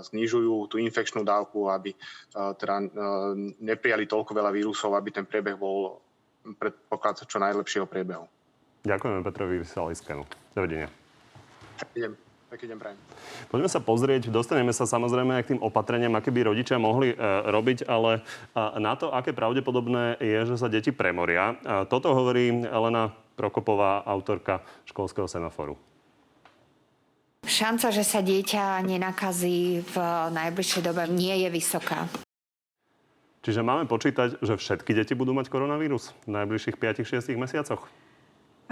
znižujú 0.00 0.72
tú 0.72 0.80
infekčnú 0.80 1.20
dávku, 1.28 1.68
aby 1.68 1.92
e, 1.92 1.96
teda 2.56 2.76
e, 2.80 2.86
neprijali 3.60 4.08
toľko 4.08 4.32
veľa 4.32 4.48
vírusov, 4.48 4.96
aby 4.96 5.12
ten 5.12 5.28
priebeh 5.28 5.60
bol 5.60 6.00
predpoklad 6.56 7.20
čo 7.28 7.36
najlepšieho 7.36 7.84
priebehu. 7.84 8.24
Ďakujeme 8.88 9.20
Petrovi 9.20 9.60
Vysalejskému. 9.60 10.24
Dovidenia. 10.56 10.88
Idem. 11.92 12.16
Pekný 12.50 12.74
deň 12.74 12.78
prajem. 12.82 12.98
Poďme 13.46 13.70
sa 13.70 13.78
pozrieť, 13.78 14.26
dostaneme 14.26 14.74
sa 14.74 14.82
samozrejme 14.82 15.38
aj 15.38 15.42
k 15.46 15.50
tým 15.54 15.62
opatreniam, 15.62 16.10
aké 16.18 16.34
by 16.34 16.50
rodičia 16.50 16.82
mohli 16.82 17.14
e, 17.14 17.16
robiť, 17.46 17.86
ale 17.86 18.18
e, 18.18 18.20
na 18.82 18.98
to, 18.98 19.14
aké 19.14 19.30
pravdepodobné 19.30 20.18
je, 20.18 20.50
že 20.50 20.58
sa 20.58 20.66
deti 20.66 20.90
premoria. 20.90 21.54
E, 21.54 21.86
toto 21.86 22.10
hovorí 22.10 22.66
Elena 22.66 23.14
Prokopová, 23.38 24.02
autorka 24.02 24.66
školského 24.82 25.30
semaforu. 25.30 25.78
Šanca, 27.60 27.92
že 27.92 28.08
sa 28.08 28.24
dieťa 28.24 28.80
nenakazí 28.88 29.84
v 29.84 29.96
najbližšej 30.32 30.80
dobe 30.80 31.04
nie 31.12 31.44
je 31.44 31.48
vysoká. 31.52 32.08
Čiže 33.44 33.60
máme 33.60 33.84
počítať, 33.84 34.40
že 34.40 34.56
všetky 34.56 34.96
deti 34.96 35.12
budú 35.12 35.36
mať 35.36 35.52
koronavírus 35.52 36.16
v 36.24 36.40
najbližších 36.40 36.80
5-6 36.80 37.36
mesiacoch? 37.36 37.84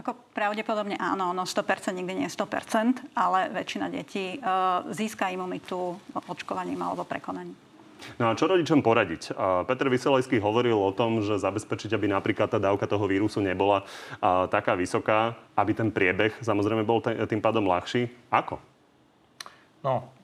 Ako 0.01 0.17
pravdepodobne 0.33 0.97
áno, 0.97 1.37
no 1.37 1.45
100% 1.45 2.01
nikdy 2.01 2.25
nie 2.25 2.27
je 2.33 2.41
100%, 2.41 3.13
ale 3.13 3.53
väčšina 3.53 3.93
detí 3.93 4.41
uh, 4.41 4.89
získa 4.89 5.29
imunitu 5.37 5.93
očkovaním 6.25 6.81
alebo 6.81 7.05
prekonaním. 7.05 7.61
No 8.17 8.33
a 8.33 8.39
čo 8.41 8.49
rodičom 8.49 8.81
poradiť? 8.81 9.37
Peter 9.69 9.93
Vyselejský 9.93 10.41
hovoril 10.41 10.81
o 10.81 10.97
tom, 10.97 11.21
že 11.21 11.37
zabezpečiť, 11.37 11.93
aby 11.93 12.09
napríklad 12.09 12.49
tá 12.49 12.57
dávka 12.57 12.89
toho 12.89 13.05
vírusu 13.05 13.45
nebola 13.45 13.85
taká 14.49 14.73
vysoká, 14.81 15.37
aby 15.53 15.77
ten 15.77 15.93
priebeh 15.93 16.41
samozrejme 16.41 16.89
bol 16.89 17.05
tým 17.05 17.45
pádom 17.45 17.69
ľahší. 17.69 18.09
Ako? 18.33 18.78
No, 19.85 20.18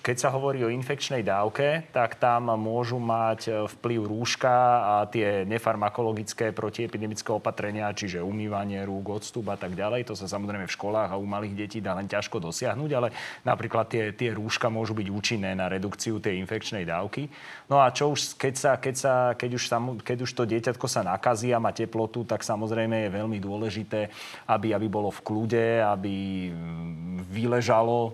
keď 0.00 0.16
sa 0.16 0.32
hovorí 0.32 0.64
o 0.64 0.72
infekčnej 0.72 1.20
dávke, 1.20 1.92
tak 1.92 2.16
tam 2.16 2.56
môžu 2.56 2.96
mať 2.96 3.40
e, 3.44 3.50
vplyv 3.68 4.00
rúška 4.08 4.56
a 4.80 4.94
tie 5.04 5.44
nefarmakologické 5.44 6.56
protiepidemické 6.56 7.28
opatrenia, 7.28 7.92
čiže 7.92 8.24
umývanie 8.24 8.80
rúk, 8.88 9.20
odstup 9.20 9.52
a 9.52 9.60
tak 9.60 9.76
ďalej. 9.76 10.08
To 10.08 10.16
sa 10.16 10.24
samozrejme 10.24 10.64
v 10.64 10.72
školách 10.72 11.12
a 11.12 11.20
u 11.20 11.28
malých 11.28 11.52
detí 11.52 11.78
dá 11.84 11.92
len 11.92 12.08
ťažko 12.08 12.40
dosiahnuť, 12.40 12.90
ale 12.96 13.12
napríklad 13.44 13.92
tie, 13.92 14.16
tie 14.16 14.32
rúška 14.32 14.72
môžu 14.72 14.96
byť 14.96 15.08
účinné 15.12 15.52
na 15.52 15.68
redukciu 15.68 16.16
tej 16.16 16.40
infekčnej 16.40 16.88
dávky. 16.88 17.28
No 17.68 17.84
a 17.84 17.92
čo 17.92 18.16
už, 18.16 18.40
keď, 18.40 18.54
sa, 18.56 18.72
keď, 18.80 18.94
sa, 18.96 19.14
keď, 19.36 19.50
už, 19.60 19.64
sam, 19.68 20.00
keď 20.00 20.18
už 20.24 20.32
to 20.32 20.48
dieťatko 20.48 20.86
sa 20.88 21.04
nakazí 21.04 21.52
a 21.52 21.60
má 21.60 21.76
teplotu, 21.76 22.24
tak 22.24 22.40
samozrejme 22.40 23.04
je 23.04 23.16
veľmi 23.20 23.36
dôležité, 23.36 24.08
aby, 24.48 24.72
aby 24.72 24.86
bolo 24.88 25.12
v 25.12 25.20
kľude, 25.20 25.66
aby 25.84 26.48
mm, 26.48 27.28
vyležalo 27.28 27.98
e, 28.08 28.12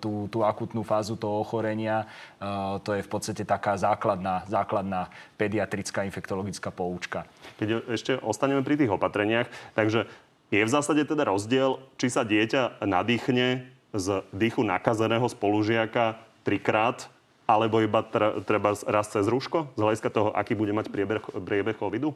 tú, 0.00 0.26
tú 0.32 0.40
akutnú 0.40 0.80
fázu 0.80 1.20
toho 1.20 1.44
ochorenia. 1.44 2.08
Uh, 2.40 2.80
to 2.80 2.96
je 2.96 3.04
v 3.04 3.10
podstate 3.12 3.44
taká 3.44 3.76
základná, 3.76 4.48
základná 4.48 5.12
pediatrická 5.36 6.08
infektologická 6.08 6.72
poučka. 6.72 7.28
Keď 7.60 7.68
ešte 7.92 8.16
ostaneme 8.24 8.64
pri 8.64 8.80
tých 8.80 8.90
opatreniach, 8.90 9.52
takže 9.76 10.08
je 10.50 10.64
v 10.64 10.72
zásade 10.72 11.04
teda 11.04 11.28
rozdiel, 11.28 11.78
či 12.00 12.10
sa 12.10 12.24
dieťa 12.26 12.82
nadýchne 12.82 13.68
z 13.94 14.06
dýchu 14.34 14.66
nakazeného 14.66 15.28
spolužiaka 15.30 16.18
trikrát, 16.42 17.06
alebo 17.46 17.82
iba 17.82 18.02
treba 18.46 18.78
raz 18.86 19.10
cez 19.10 19.26
rúško, 19.26 19.74
z 19.74 19.80
hľadiska 19.82 20.10
toho, 20.10 20.30
aký 20.30 20.54
bude 20.54 20.70
mať 20.70 20.86
priebeh, 20.90 21.22
priebeh 21.22 21.76
covidu? 21.78 22.14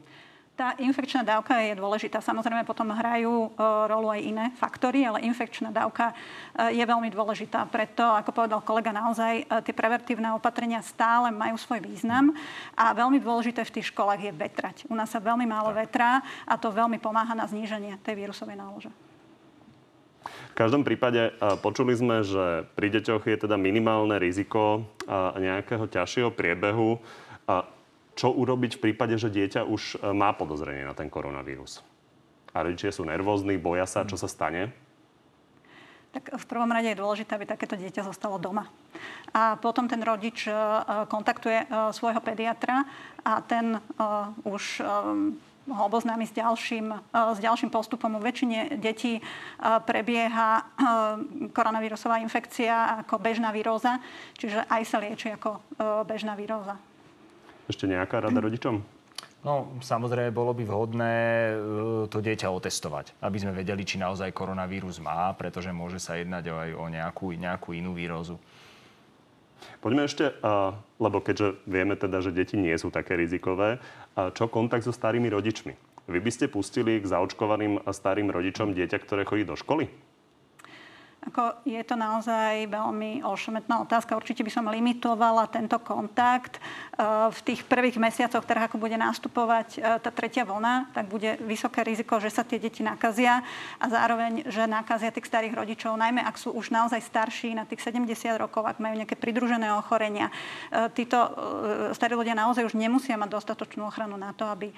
Tá 0.54 0.78
infekčná 0.78 1.26
dávka 1.26 1.58
je 1.58 1.75
dôležitá. 1.75 2.23
Samozrejme 2.23 2.62
potom 2.62 2.87
hrajú 2.94 3.50
e, 3.50 3.58
rolu 3.90 4.14
aj 4.14 4.23
iné 4.23 4.46
faktory, 4.54 5.02
ale 5.02 5.26
infekčná 5.26 5.75
dávka 5.75 6.14
e, 6.54 6.78
je 6.78 6.84
veľmi 6.87 7.11
dôležitá. 7.11 7.66
Preto, 7.66 8.06
ako 8.06 8.30
povedal 8.30 8.62
kolega, 8.62 8.94
naozaj 8.94 9.42
e, 9.42 9.44
tie 9.66 9.75
preventívne 9.75 10.30
opatrenia 10.30 10.78
stále 10.78 11.34
majú 11.34 11.58
svoj 11.58 11.82
význam 11.82 12.30
a 12.78 12.94
veľmi 12.94 13.18
dôležité 13.18 13.66
v 13.66 13.75
tých 13.75 13.90
školách 13.90 14.30
je 14.30 14.30
vetrať. 14.30 14.76
U 14.87 14.94
nás 14.94 15.11
sa 15.11 15.18
veľmi 15.18 15.42
málo 15.42 15.75
vetrá 15.75 16.23
a 16.46 16.54
to 16.54 16.70
veľmi 16.70 17.02
pomáha 17.02 17.34
na 17.34 17.50
zníženie 17.50 17.99
tej 18.06 18.14
vírusovej 18.14 18.54
nálože. 18.54 18.94
V 20.25 20.54
každom 20.54 20.87
prípade 20.87 21.34
počuli 21.66 21.99
sme, 21.99 22.23
že 22.23 22.62
pri 22.78 22.94
deťoch 22.94 23.26
je 23.26 23.42
teda 23.42 23.58
minimálne 23.58 24.23
riziko 24.23 24.87
nejakého 25.34 25.90
ťažšieho 25.90 26.30
priebehu 26.30 27.02
čo 28.14 28.30
urobiť 28.30 28.78
v 28.78 28.83
prípade, 28.90 29.18
že 29.18 29.30
dieťa 29.30 29.66
už 29.66 29.99
e, 29.99 30.14
má 30.14 30.30
podozrenie 30.33 30.87
na 30.87 30.94
ten 30.94 31.11
koronavírus. 31.11 31.83
A 32.54 32.62
rodičia 32.62 32.94
sú 32.94 33.02
nervózni, 33.02 33.59
boja 33.59 33.85
sa, 33.85 34.06
čo 34.06 34.14
sa 34.14 34.30
stane? 34.30 34.71
Tak 36.14 36.38
v 36.38 36.47
prvom 36.47 36.71
rade 36.71 36.94
je 36.94 37.02
dôležité, 37.02 37.35
aby 37.35 37.42
takéto 37.42 37.75
dieťa 37.75 38.06
zostalo 38.06 38.38
doma. 38.38 38.71
A 39.35 39.59
potom 39.59 39.90
ten 39.90 39.99
rodič 39.99 40.47
e, 40.47 40.54
kontaktuje 41.11 41.66
e, 41.66 41.90
svojho 41.90 42.23
pediatra 42.23 42.87
a 43.26 43.42
ten 43.42 43.83
už 44.44 44.85
ho 45.64 45.83
oboznámi 45.88 46.28
s 46.28 46.37
ďalším, 46.37 46.92
s 47.09 47.38
ďalším 47.40 47.73
postupom. 47.73 48.12
U 48.12 48.21
väčšine 48.21 48.76
detí 48.76 49.16
prebieha 49.88 50.61
koronavírusová 51.56 52.21
infekcia 52.21 53.00
ako 53.00 53.16
bežná 53.16 53.49
výroza, 53.49 53.97
čiže 54.37 54.61
aj 54.68 54.83
sa 54.85 55.00
lieči 55.00 55.33
ako 55.33 55.64
bežná 56.04 56.37
výroza. 56.37 56.76
Ešte 57.64 57.88
nejaká 57.88 58.21
rada 58.21 58.40
rodičom? 58.40 58.85
No, 59.44 59.76
samozrejme, 59.85 60.33
bolo 60.33 60.56
by 60.56 60.64
vhodné 60.64 61.12
e, 61.12 61.54
to 62.09 62.25
dieťa 62.25 62.49
otestovať, 62.49 63.12
aby 63.21 63.37
sme 63.37 63.52
vedeli, 63.52 63.85
či 63.85 64.00
naozaj 64.00 64.33
koronavírus 64.33 65.04
má, 65.04 65.37
pretože 65.37 65.68
môže 65.68 66.00
sa 66.00 66.16
jednať 66.16 66.49
aj 66.49 66.71
o 66.73 66.85
nejakú, 66.88 67.26
nejakú 67.37 67.76
inú 67.76 67.92
výrozu. 67.92 68.40
Poďme 69.80 70.09
ešte, 70.09 70.33
lebo 71.00 71.25
keďže 71.25 71.61
vieme 71.64 71.97
teda, 71.97 72.21
že 72.21 72.33
deti 72.33 72.56
nie 72.56 72.73
sú 72.76 72.92
také 72.92 73.16
rizikové, 73.16 73.80
čo 74.37 74.49
kontakt 74.49 74.85
so 74.85 74.92
starými 74.92 75.28
rodičmi? 75.33 75.73
Vy 76.04 76.21
by 76.21 76.30
ste 76.33 76.52
pustili 76.52 77.00
k 77.00 77.09
zaočkovaným 77.09 77.80
starým 77.88 78.28
rodičom 78.28 78.76
dieťa, 78.76 79.00
ktoré 79.00 79.25
chodí 79.25 79.49
do 79.49 79.56
školy? 79.56 79.88
Ako 81.25 81.64
je 81.64 81.81
to 81.81 81.97
naozaj 81.97 82.69
veľmi 82.69 83.25
ošemetná 83.25 83.81
otázka. 83.81 84.12
Určite 84.12 84.45
by 84.45 84.52
som 84.52 84.69
limitovala 84.69 85.49
tento 85.49 85.81
kontakt. 85.81 86.61
E, 86.61 87.31
v 87.33 87.40
tých 87.40 87.64
prvých 87.64 87.97
mesiacoch, 87.97 88.45
teda 88.45 88.69
ako 88.69 88.76
bude 88.76 88.93
nastupovať 89.00 89.69
e, 89.75 89.99
tá 90.04 90.11
tretia 90.12 90.45
vlna, 90.45 90.93
tak 90.93 91.09
bude 91.09 91.40
vysoké 91.40 91.81
riziko, 91.81 92.21
že 92.21 92.28
sa 92.28 92.45
tie 92.45 92.61
deti 92.61 92.85
nakazia 92.85 93.40
a 93.81 93.87
zároveň, 93.88 94.52
že 94.52 94.69
nakazia 94.69 95.09
tých 95.09 95.25
starých 95.25 95.57
rodičov, 95.57 95.97
najmä 95.97 96.21
ak 96.21 96.37
sú 96.37 96.52
už 96.52 96.69
naozaj 96.69 97.00
starší 97.00 97.57
na 97.57 97.64
tých 97.64 97.81
70 97.81 98.04
rokov, 98.37 98.69
ak 98.69 98.76
majú 98.76 98.93
nejaké 99.00 99.16
pridružené 99.16 99.73
ochorenia. 99.73 100.28
E, 100.69 100.93
títo 100.93 101.16
starí 101.97 102.12
ľudia 102.12 102.37
naozaj 102.37 102.69
už 102.69 102.76
nemusia 102.76 103.16
mať 103.16 103.33
dostatočnú 103.33 103.88
ochranu 103.88 104.21
na 104.21 104.37
to, 104.37 104.45
aby 104.45 104.71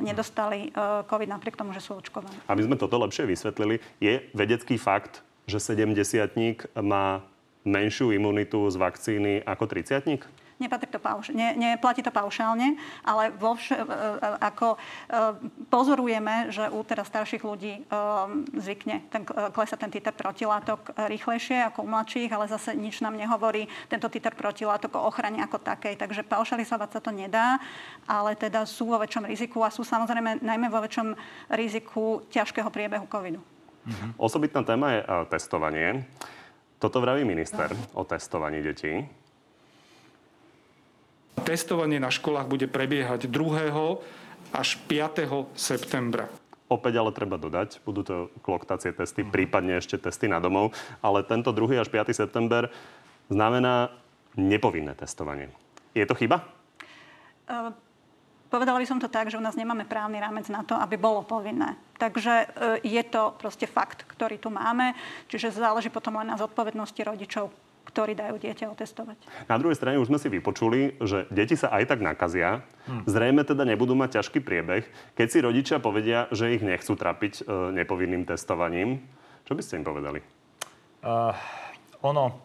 nedostali 0.00 0.72
COVID 1.06 1.28
napriek 1.28 1.58
tomu, 1.58 1.76
že 1.76 1.84
sú 1.84 1.98
očkovaní. 1.98 2.32
Aby 2.48 2.64
sme 2.64 2.76
toto 2.80 2.96
lepšie 2.96 3.28
vysvetlili, 3.28 3.82
je 4.00 4.24
vedecký 4.32 4.80
fakt, 4.80 5.20
že 5.46 5.60
70 5.60 5.96
má 6.80 7.24
menšiu 7.64 8.12
imunitu 8.12 8.64
z 8.70 8.76
vakcíny 8.76 9.32
ako 9.44 9.64
30 9.68 10.20
Nepatrí 10.60 10.92
to 10.92 11.00
pauš- 11.00 11.32
ne, 11.32 11.56
neplatí 11.56 12.04
to 12.04 12.12
paušálne, 12.12 12.76
ale 13.00 13.32
vo 13.32 13.56
vš- 13.56 13.72
e, 13.72 13.80
e, 13.80 13.86
ako 14.44 14.76
e, 14.76 14.78
pozorujeme, 15.72 16.52
že 16.52 16.68
u 16.68 16.84
teda 16.84 17.00
starších 17.00 17.40
ľudí 17.40 17.88
zvykne 18.60 19.08
ten, 19.08 19.24
klesa 19.24 19.80
ten 19.80 19.88
titer 19.88 20.12
protilátok 20.12 20.92
rýchlejšie 21.08 21.64
ako 21.72 21.80
u 21.80 21.88
mladších, 21.88 22.28
ale 22.28 22.44
zase 22.44 22.76
nič 22.76 23.00
nám 23.00 23.16
nehovorí 23.16 23.72
tento 23.88 24.12
titer 24.12 24.36
protilátok 24.36 25.00
o 25.00 25.08
ochrane 25.08 25.40
ako 25.40 25.64
takej. 25.64 25.96
Takže 25.96 26.28
paušalizovať 26.28 26.88
sa 26.92 27.00
to 27.00 27.08
nedá, 27.08 27.56
ale 28.04 28.36
teda 28.36 28.68
sú 28.68 28.92
vo 28.92 29.00
väčšom 29.00 29.24
riziku 29.24 29.64
a 29.64 29.72
sú 29.72 29.80
samozrejme 29.80 30.44
najmä 30.44 30.68
vo 30.68 30.84
väčšom 30.84 31.16
riziku 31.56 32.28
ťažkého 32.28 32.68
priebehu 32.68 33.08
covidu. 33.08 33.40
Uh-huh. 33.86 34.28
Osobitná 34.28 34.60
téma 34.62 34.98
je 34.98 35.00
uh, 35.02 35.24
testovanie. 35.28 36.04
Toto 36.80 37.00
vraví 37.00 37.24
minister 37.24 37.72
o 37.96 38.04
testovaní 38.04 38.60
detí. 38.64 39.04
Testovanie 41.44 41.96
na 42.00 42.12
školách 42.12 42.46
bude 42.48 42.66
prebiehať 42.68 43.28
2. 43.28 44.52
až 44.52 44.68
5. 44.88 45.56
septembra. 45.56 46.28
Opäť 46.70 47.02
ale 47.02 47.10
treba 47.10 47.34
dodať, 47.34 47.82
budú 47.82 48.00
to 48.06 48.16
kloktacie 48.46 48.94
testy, 48.94 49.26
uh-huh. 49.26 49.32
prípadne 49.34 49.80
ešte 49.80 49.98
testy 49.98 50.30
na 50.30 50.38
domov, 50.38 50.76
ale 51.00 51.26
tento 51.26 51.50
2. 51.50 51.80
až 51.80 51.88
5. 51.88 52.14
september 52.14 52.70
znamená 53.32 53.90
nepovinné 54.38 54.94
testovanie. 54.94 55.50
Je 55.96 56.06
to 56.06 56.14
chyba? 56.14 56.46
Uh... 57.50 57.74
Povedala 58.50 58.82
by 58.82 58.86
som 58.90 58.98
to 58.98 59.06
tak, 59.06 59.30
že 59.30 59.38
u 59.38 59.42
nás 59.46 59.54
nemáme 59.54 59.86
právny 59.86 60.18
rámec 60.18 60.50
na 60.50 60.66
to, 60.66 60.74
aby 60.74 60.98
bolo 60.98 61.22
povinné. 61.22 61.78
Takže 62.00 62.32
e, 62.32 62.46
je 62.80 63.02
to 63.04 63.36
proste 63.36 63.68
fakt, 63.68 64.08
ktorý 64.08 64.40
tu 64.40 64.48
máme. 64.48 64.96
Čiže 65.28 65.52
záleží 65.52 65.92
potom 65.92 66.16
len 66.16 66.32
na 66.32 66.40
zodpovednosti 66.40 66.96
rodičov, 67.04 67.52
ktorí 67.92 68.16
dajú 68.16 68.40
dieťa 68.40 68.72
otestovať. 68.72 69.20
Na 69.44 69.60
druhej 69.60 69.76
strane 69.76 70.00
už 70.00 70.08
sme 70.08 70.16
si 70.16 70.32
vypočuli, 70.32 70.96
že 71.04 71.28
deti 71.28 71.60
sa 71.60 71.68
aj 71.76 71.92
tak 71.92 72.00
nakazia. 72.00 72.64
Hm. 72.88 73.04
Zrejme 73.04 73.42
teda 73.44 73.68
nebudú 73.68 73.92
mať 73.92 74.24
ťažký 74.24 74.40
priebeh. 74.40 74.88
Keď 75.12 75.26
si 75.28 75.38
rodičia 75.44 75.76
povedia, 75.76 76.24
že 76.32 76.56
ich 76.56 76.64
nechcú 76.64 76.96
trapiť 76.96 77.44
e, 77.44 77.76
nepovinným 77.76 78.24
testovaním, 78.24 79.04
čo 79.44 79.52
by 79.52 79.60
ste 79.60 79.82
im 79.82 79.84
povedali? 79.84 80.22
Uh, 81.00 81.34
ono, 82.06 82.38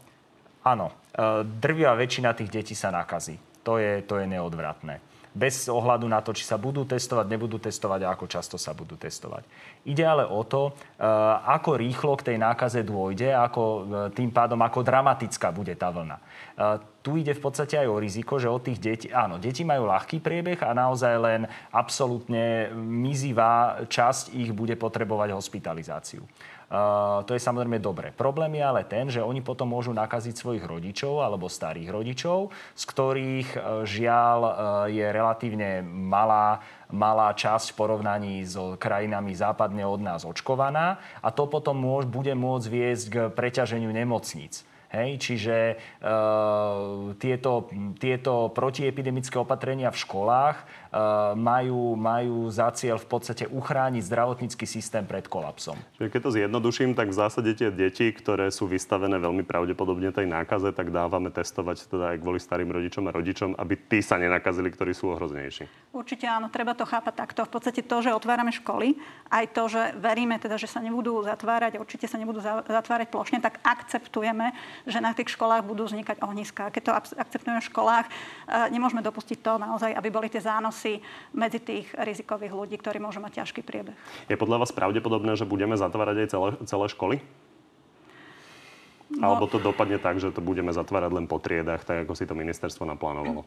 áno. 0.65 0.87
Uh, 1.13 1.45
drvia 1.45 1.93
väčšina 1.93 2.33
tých 2.33 2.49
detí 2.49 2.73
sa 2.73 2.89
nakazí. 2.89 3.37
To 3.61 3.77
je, 3.77 4.01
to 4.03 4.17
je 4.17 4.25
neodvratné. 4.25 5.14
Bez 5.35 5.67
ohľadu 5.67 6.07
na 6.07 6.23
to, 6.23 6.31
či 6.31 6.47
sa 6.47 6.55
budú 6.55 6.87
testovať, 6.87 7.27
nebudú 7.27 7.59
testovať 7.59 8.07
a 8.07 8.15
ako 8.15 8.25
často 8.31 8.55
sa 8.55 8.71
budú 8.71 8.95
testovať. 8.95 9.43
Ide 9.83 10.07
ale 10.07 10.23
o 10.23 10.41
to, 10.47 10.71
ako 11.43 11.75
rýchlo 11.75 12.15
k 12.15 12.31
tej 12.31 12.37
nákaze 12.39 12.87
dôjde, 12.87 13.35
ako, 13.35 13.63
tým 14.15 14.31
pádom 14.31 14.57
ako 14.63 14.79
dramatická 14.81 15.51
bude 15.51 15.75
tá 15.75 15.91
vlna 15.91 16.17
tu 17.05 17.21
ide 17.21 17.37
v 17.37 17.43
podstate 17.45 17.77
aj 17.77 17.85
o 17.85 18.01
riziko, 18.01 18.41
že 18.41 18.49
od 18.49 18.65
tých 18.65 18.81
detí, 18.81 19.07
áno, 19.13 19.37
deti 19.37 19.61
majú 19.61 19.85
ľahký 19.85 20.25
priebeh 20.25 20.57
a 20.65 20.73
naozaj 20.73 21.13
len 21.21 21.41
absolútne 21.69 22.73
mizivá 22.73 23.85
časť 23.85 24.33
ich 24.33 24.49
bude 24.49 24.73
potrebovať 24.73 25.37
hospitalizáciu. 25.37 26.25
To 27.25 27.31
je 27.31 27.41
samozrejme 27.41 27.77
dobre. 27.77 28.09
Problém 28.09 28.57
je 28.57 28.63
ale 28.65 28.81
ten, 28.89 29.05
že 29.05 29.21
oni 29.21 29.45
potom 29.45 29.69
môžu 29.69 29.93
nakaziť 29.93 30.33
svojich 30.33 30.65
rodičov 30.65 31.21
alebo 31.21 31.45
starých 31.45 31.93
rodičov, 31.93 32.49
z 32.73 32.83
ktorých 32.89 33.49
uh, 33.53 33.61
žiaľ 33.85 34.39
uh, 34.41 34.51
je 34.89 35.05
relatívne 35.05 35.85
malá 35.85 36.65
malá 36.93 37.33
časť 37.33 37.73
v 37.73 37.77
porovnaní 37.81 38.45
s 38.45 38.55
krajinami 38.77 39.33
západne 39.33 39.89
od 39.89 40.01
nás 40.05 40.21
očkovaná 40.21 41.01
a 41.21 41.33
to 41.33 41.49
potom 41.49 41.81
môž, 41.81 42.05
bude 42.05 42.29
môcť 42.37 42.67
viesť 42.69 43.05
k 43.09 43.15
preťaženiu 43.33 43.89
nemocníc. 43.89 44.61
Hej, 44.85 45.17
čiže 45.17 45.57
e, 45.57 45.75
tieto, 47.19 47.67
tieto 47.99 48.47
protiepidemické 48.53 49.35
opatrenia 49.35 49.91
v 49.91 49.97
školách 49.97 50.55
E, 50.61 50.84
majú, 51.35 51.99
majú 51.99 52.47
za 52.47 52.71
cieľ 52.71 52.95
v 52.95 53.07
podstate 53.11 53.43
uchrániť 53.51 54.03
zdravotnícky 54.07 54.63
systém 54.63 55.03
pred 55.03 55.27
kolapsom. 55.27 55.75
Čiže 55.99 56.07
keď 56.07 56.21
to 56.23 56.31
zjednoduším, 56.31 56.95
tak 56.95 57.11
v 57.11 57.19
zásade 57.19 57.51
tie 57.51 57.67
deti, 57.67 58.07
ktoré 58.15 58.47
sú 58.47 58.63
vystavené 58.63 59.19
veľmi 59.19 59.43
pravdepodobne 59.43 60.15
tej 60.15 60.23
nákaze, 60.31 60.71
tak 60.71 60.95
dávame 60.95 61.35
testovať 61.35 61.91
teda 61.91 62.15
aj 62.15 62.17
kvôli 62.23 62.39
starým 62.39 62.71
rodičom 62.71 63.03
a 63.07 63.11
rodičom, 63.11 63.59
aby 63.59 63.75
tí 63.75 63.99
sa 63.99 64.15
nenakazili, 64.15 64.71
ktorí 64.71 64.95
sú 64.95 65.11
ohroznejší. 65.11 65.67
Určite 65.91 66.31
áno, 66.31 66.47
treba 66.47 66.71
to 66.71 66.87
chápať 66.87 67.13
takto. 67.27 67.43
V 67.43 67.51
podstate 67.59 67.83
to, 67.83 67.97
že 67.99 68.15
otvárame 68.15 68.55
školy, 68.55 68.95
aj 69.27 69.45
to, 69.51 69.67
že 69.67 69.81
veríme 69.99 70.39
teda, 70.39 70.55
že 70.55 70.71
sa 70.71 70.79
nebudú 70.79 71.27
zatvárať, 71.27 71.75
určite 71.75 72.07
sa 72.07 72.15
nebudú 72.15 72.39
zatvárať 72.43 73.07
plošne, 73.11 73.43
tak 73.43 73.59
akceptujeme, 73.67 74.55
že 74.87 75.03
na 75.03 75.11
tých 75.11 75.35
školách 75.35 75.67
budú 75.67 75.91
vznikať 75.91 76.23
ohniska. 76.23 76.71
Keď 76.71 76.81
to 76.87 76.91
akceptujeme 77.19 77.59
v 77.59 77.67
školách, 77.67 78.05
e, 78.07 78.11
nemôžeme 78.71 79.03
dopustiť 79.03 79.43
to 79.43 79.59
naozaj, 79.59 79.91
aby 79.91 80.07
boli 80.07 80.31
tie 80.31 80.39
zánosy 80.39 80.84
asi 80.85 81.01
medzi 81.33 81.57
tých 81.57 81.89
rizikových 81.97 82.53
ľudí, 82.53 82.77
ktorí 82.77 83.01
môžu 83.01 83.17
mať 83.17 83.41
ťažký 83.41 83.65
priebeh. 83.65 83.97
Je 84.29 84.37
podľa 84.37 84.61
vás 84.61 84.69
pravdepodobné, 84.69 85.33
že 85.33 85.49
budeme 85.49 85.73
zatvárať 85.73 86.15
aj 86.21 86.27
celé, 86.29 86.49
celé 86.69 86.85
školy? 86.93 87.15
No, 89.09 89.33
Alebo 89.33 89.49
to 89.49 89.57
dopadne 89.57 89.97
tak, 89.97 90.21
že 90.21 90.29
to 90.29 90.45
budeme 90.45 90.69
zatvárať 90.69 91.09
len 91.09 91.25
po 91.25 91.41
triedách, 91.41 91.81
tak 91.81 92.05
ako 92.05 92.13
si 92.13 92.29
to 92.29 92.37
ministerstvo 92.37 92.85
naplánovalo? 92.85 93.41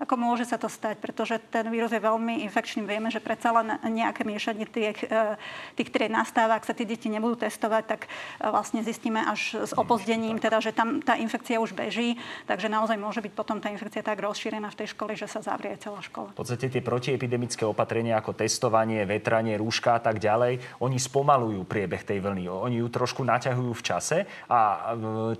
Ako 0.00 0.16
môže 0.16 0.48
sa 0.48 0.56
to 0.56 0.72
stať, 0.72 0.96
pretože 0.96 1.36
ten 1.52 1.68
vírus 1.68 1.92
je 1.92 2.00
veľmi 2.00 2.40
infekčný. 2.48 2.88
Vieme, 2.88 3.12
že 3.12 3.20
predsa 3.20 3.52
len 3.52 3.76
nejaké 3.84 4.24
miešanie 4.24 4.64
tých, 4.64 5.04
e, 5.04 5.36
tých 5.76 5.92
tried 5.92 6.08
nastáva. 6.08 6.56
Ak 6.56 6.64
sa 6.64 6.72
tie 6.72 6.88
deti 6.88 7.12
nebudú 7.12 7.44
testovať, 7.44 7.84
tak 7.84 8.00
e, 8.08 8.48
vlastne 8.48 8.80
zistíme 8.80 9.20
až 9.20 9.60
s 9.60 9.76
opozdením, 9.76 10.40
teda, 10.40 10.64
že 10.64 10.72
tam 10.72 11.04
tá 11.04 11.20
infekcia 11.20 11.60
už 11.60 11.76
beží. 11.76 12.16
Takže 12.48 12.72
naozaj 12.72 12.96
môže 12.96 13.20
byť 13.20 13.32
potom 13.36 13.60
tá 13.60 13.68
infekcia 13.68 14.00
tak 14.00 14.24
rozšírená 14.24 14.72
v 14.72 14.78
tej 14.80 14.96
škole, 14.96 15.12
že 15.12 15.28
sa 15.28 15.44
zavrie 15.44 15.76
celá 15.76 16.00
škola. 16.00 16.32
V 16.32 16.48
podstate 16.48 16.72
tie 16.72 16.80
protiepidemické 16.80 17.68
opatrenia 17.68 18.16
ako 18.16 18.32
testovanie, 18.32 19.04
vetranie, 19.04 19.60
rúška 19.60 19.94
a 19.94 20.00
tak 20.00 20.16
ďalej, 20.16 20.80
oni 20.80 20.96
spomalujú 20.96 21.68
priebeh 21.68 22.08
tej 22.08 22.24
vlny. 22.24 22.48
Oni 22.48 22.80
ju 22.80 22.88
trošku 22.88 23.20
naťahujú 23.20 23.76
v 23.76 23.84
čase 23.84 24.24
a 24.48 24.60
e, 24.64 24.78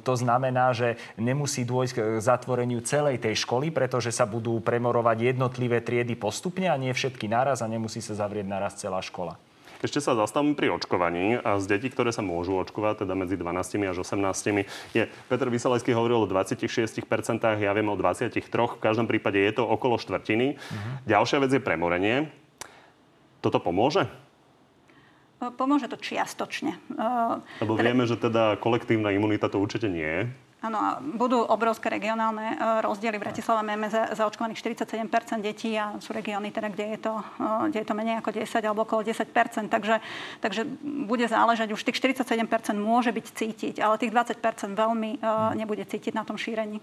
to 0.04 0.14
znamená, 0.20 0.76
že 0.76 1.00
nemusí 1.16 1.64
dôjsť 1.64 1.92
k 1.96 2.00
zatvoreniu 2.20 2.84
celej 2.84 3.24
tej 3.24 3.40
školy, 3.40 3.72
pretože 3.72 4.12
sa 4.12 4.28
budú 4.28 4.49
budú 4.50 4.58
premorovať 4.66 5.30
jednotlivé 5.30 5.78
triedy 5.78 6.18
postupne 6.18 6.66
a 6.66 6.74
nie 6.74 6.90
všetky 6.90 7.30
naraz 7.30 7.62
a 7.62 7.70
nemusí 7.70 8.02
sa 8.02 8.18
zavrieť 8.18 8.50
naraz 8.50 8.74
celá 8.74 8.98
škola. 8.98 9.38
Ešte 9.80 10.02
sa 10.02 10.12
zastavím 10.12 10.52
pri 10.52 10.76
očkovaní. 10.76 11.40
A 11.40 11.56
z 11.56 11.64
detí, 11.70 11.88
ktoré 11.88 12.12
sa 12.12 12.20
môžu 12.20 12.52
očkovať, 12.58 13.06
teda 13.06 13.16
medzi 13.16 13.38
12 13.38 13.88
až 13.88 13.96
18, 14.04 14.68
je 14.92 15.08
Peter 15.08 15.48
Vysalejský 15.48 15.96
hovoril 15.96 16.20
o 16.20 16.28
26%, 16.28 17.00
ja 17.62 17.72
viem 17.72 17.88
o 17.88 17.96
23%, 17.96 18.44
v 18.76 18.82
každom 18.82 19.06
prípade 19.08 19.40
je 19.40 19.56
to 19.56 19.64
okolo 19.64 19.96
štvrtiny. 19.96 20.58
Uh-huh. 20.58 20.92
Ďalšia 21.08 21.38
vec 21.40 21.50
je 21.56 21.62
premorenie. 21.64 22.28
Toto 23.40 23.56
pomôže? 23.56 24.04
Pomôže 25.56 25.88
to 25.88 25.96
čiastočne. 25.96 26.76
Lebo 27.64 27.72
vieme, 27.80 28.04
že 28.04 28.20
teda 28.20 28.60
kolektívna 28.60 29.16
imunita 29.16 29.48
to 29.48 29.56
určite 29.56 29.88
nie 29.88 30.04
je. 30.04 30.22
Áno, 30.60 31.00
budú 31.16 31.40
obrovské 31.40 31.88
regionálne 31.88 32.52
e, 32.52 32.84
rozdiely. 32.84 33.16
V 33.16 33.24
Bratislave 33.24 33.64
máme 33.64 33.88
za, 33.88 34.12
zaočkovaných 34.12 34.60
47% 34.60 35.08
detí 35.40 35.72
a 35.72 35.96
sú 36.04 36.12
regióny, 36.12 36.52
teda, 36.52 36.68
kde, 36.68 36.86
je 36.96 36.98
to, 37.00 37.14
e, 37.16 37.72
kde 37.72 37.78
je 37.80 37.86
to 37.88 37.94
menej 37.96 38.20
ako 38.20 38.30
10 38.36 38.68
alebo 38.68 38.84
okolo 38.84 39.00
10 39.00 39.24
Takže, 39.72 40.04
takže 40.44 40.62
bude 40.84 41.24
záležať, 41.24 41.72
už 41.72 41.80
tých 41.80 41.96
47% 41.96 42.76
môže 42.76 43.08
byť 43.08 43.26
cítiť, 43.32 43.74
ale 43.80 43.96
tých 43.96 44.12
20 44.12 44.36
veľmi 44.76 45.20
uh, 45.20 45.56
nebude 45.56 45.84
cítiť 45.86 46.12
na 46.12 46.28
tom 46.28 46.36
šírení. 46.36 46.80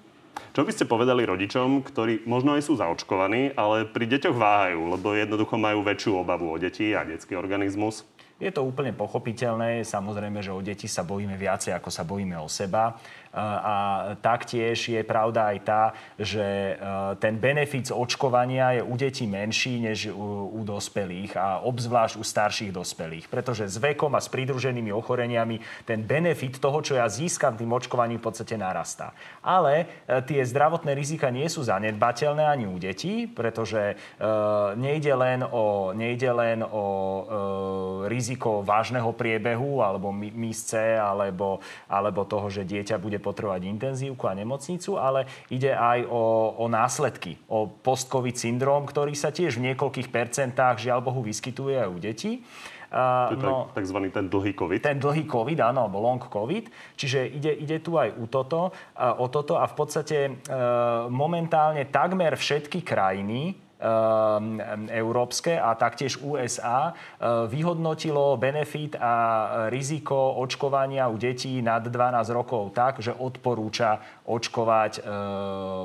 Čo 0.53 0.65
by 0.65 0.71
ste 0.73 0.89
povedali 0.89 1.25
rodičom, 1.25 1.85
ktorí 1.85 2.25
možno 2.25 2.57
aj 2.57 2.65
sú 2.65 2.77
zaočkovaní, 2.77 3.53
ale 3.57 3.85
pri 3.85 4.05
deťoch 4.09 4.37
váhajú, 4.37 4.79
lebo 4.97 5.13
jednoducho 5.13 5.55
majú 5.57 5.85
väčšiu 5.85 6.21
obavu 6.21 6.49
o 6.49 6.57
deti 6.57 6.93
a 6.93 7.05
detský 7.05 7.37
organizmus? 7.37 8.05
Je 8.37 8.53
to 8.53 8.61
úplne 8.61 8.93
pochopiteľné. 8.93 9.81
Samozrejme, 9.81 10.45
že 10.45 10.53
o 10.53 10.61
deti 10.61 10.85
sa 10.85 11.01
bojíme 11.01 11.33
viacej, 11.33 11.73
ako 11.73 11.89
sa 11.89 12.05
bojíme 12.05 12.37
o 12.37 12.45
seba. 12.45 12.93
A 13.37 13.75
taktiež 14.17 14.89
je 14.89 15.01
pravda 15.05 15.53
aj 15.53 15.57
tá, 15.61 15.83
že 16.17 16.41
e, 16.41 16.73
ten 17.21 17.37
benefit 17.37 17.91
z 17.91 17.93
očkovania 17.93 18.79
je 18.79 18.81
u 18.81 18.95
detí 18.97 19.29
menší 19.29 19.77
než 19.77 20.09
u, 20.09 20.57
u 20.57 20.61
dospelých 20.65 21.37
a 21.37 21.61
obzvlášť 21.61 22.17
u 22.17 22.23
starších 22.25 22.71
dospelých. 22.73 23.29
Pretože 23.29 23.69
s 23.69 23.77
vekom 23.77 24.17
a 24.17 24.23
s 24.23 24.31
pridruženými 24.33 24.89
ochoreniami 24.89 25.61
ten 25.85 26.01
benefit 26.01 26.57
toho, 26.57 26.81
čo 26.81 26.97
ja 26.97 27.05
získam 27.05 27.53
tým 27.53 27.69
očkovaním 27.77 28.17
v 28.17 28.25
podstate 28.25 28.57
narastá. 28.57 29.13
Ale 29.45 29.85
e, 30.09 30.17
tie 30.25 30.41
zdravotné 30.41 30.97
rizika 30.97 31.29
nie 31.29 31.45
sú 31.45 31.61
zanedbateľné 31.61 32.41
ani 32.41 32.65
u 32.65 32.81
detí, 32.81 33.29
pretože 33.29 33.93
e, 33.93 33.95
nejde 34.81 35.13
len 35.13 35.45
o, 35.45 35.93
nejde 35.93 36.31
len 36.33 36.65
o 36.65 36.85
e, 36.89 37.23
riziko 38.27 38.59
vážneho 38.59 39.07
priebehu 39.15 39.79
alebo 39.79 40.11
misce 40.11 40.99
alebo, 40.99 41.63
alebo 41.87 42.27
toho, 42.27 42.51
že 42.51 42.67
dieťa 42.67 42.99
bude 42.99 43.23
potrebovať 43.23 43.63
intenzívku 43.63 44.27
a 44.27 44.35
nemocnicu, 44.35 44.99
ale 44.99 45.31
ide 45.47 45.71
aj 45.71 46.03
o, 46.11 46.51
o 46.59 46.67
následky, 46.67 47.39
o 47.47 47.71
post-covid 47.71 48.35
syndrom, 48.35 48.83
ktorý 48.83 49.15
sa 49.15 49.31
tiež 49.31 49.55
v 49.55 49.71
niekoľkých 49.71 50.11
percentách 50.11 50.83
žiaľ 50.83 50.99
Bohu 50.99 51.23
vyskytuje 51.23 51.79
aj 51.79 51.87
u 51.87 51.97
detí. 52.03 52.43
Uh, 52.87 53.35
no, 53.39 53.67
takzvaný 53.75 54.11
ten 54.11 54.31
dlhý 54.31 54.55
COVID. 54.55 54.79
Ten 54.79 54.95
dlhý 54.99 55.27
COVID, 55.27 55.59
áno, 55.59 55.87
alebo 55.87 55.99
long 55.99 56.23
COVID. 56.23 56.71
Čiže 56.95 57.27
ide, 57.35 57.51
ide 57.51 57.83
tu 57.83 57.99
aj 57.99 58.15
u 58.15 58.31
toto, 58.31 58.71
uh, 58.71 59.19
o 59.19 59.27
toto 59.27 59.59
a 59.59 59.67
v 59.67 59.75
podstate 59.75 60.17
uh, 60.47 61.11
momentálne 61.11 61.83
takmer 61.91 62.39
všetky 62.39 62.87
krajiny 62.87 63.66
európske 64.89 65.53
a 65.53 65.77
taktiež 65.77 66.17
USA 66.25 66.91
ehm, 66.91 67.45
vyhodnotilo 67.45 68.33
benefit 68.37 68.97
a 68.97 69.13
riziko 69.69 70.41
očkovania 70.41 71.05
u 71.09 71.17
detí 71.17 71.61
nad 71.61 71.85
12 71.85 71.93
rokov 72.33 72.73
tak, 72.73 72.97
že 73.05 73.13
odporúča 73.13 74.01
očkovať 74.25 74.93
ehm, 74.97 75.05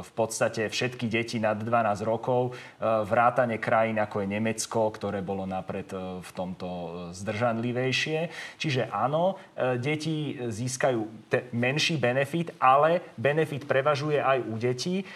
v 0.00 0.10
podstate 0.16 0.72
všetky 0.72 1.06
deti 1.12 1.36
nad 1.36 1.58
12 1.60 2.02
rokov, 2.06 2.54
vrátane 2.80 3.58
krajín 3.62 4.00
ako 4.00 4.24
je 4.24 4.26
Nemecko, 4.26 4.90
ktoré 4.90 5.22
bolo 5.22 5.46
napred 5.46 5.86
v 6.22 6.30
tomto 6.34 6.66
zdržanlivejšie. 7.14 8.32
Čiže 8.58 8.90
áno, 8.90 9.38
deti 9.78 10.34
získajú 10.36 11.30
menší 11.54 11.96
benefit, 12.00 12.56
ale 12.58 13.14
benefit 13.14 13.68
prevažuje 13.68 14.18
aj 14.18 14.38
u 14.42 14.54
detí. 14.58 15.06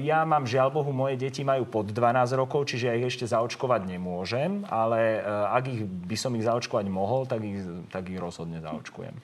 Ja 0.00 0.24
mám 0.24 0.48
žiaľ 0.48 0.72
Bohu, 0.72 0.92
moje 0.96 1.20
deti 1.20 1.44
majú 1.44 1.68
pod 1.68 1.95
12 1.96 2.36
rokov, 2.36 2.68
čiže 2.68 2.92
ja 2.92 2.94
ich 3.00 3.08
ešte 3.08 3.24
zaočkovať 3.24 3.88
nemôžem, 3.88 4.68
ale 4.68 5.18
eh, 5.18 5.56
ak 5.56 5.64
ich, 5.72 5.80
by 5.88 6.16
som 6.20 6.36
ich 6.36 6.44
zaočkovať 6.44 6.86
mohol, 6.92 7.24
tak 7.24 7.40
ich, 7.40 7.64
tak 7.88 8.12
ich 8.12 8.20
rozhodne 8.20 8.60
zaočkujem. 8.60 9.16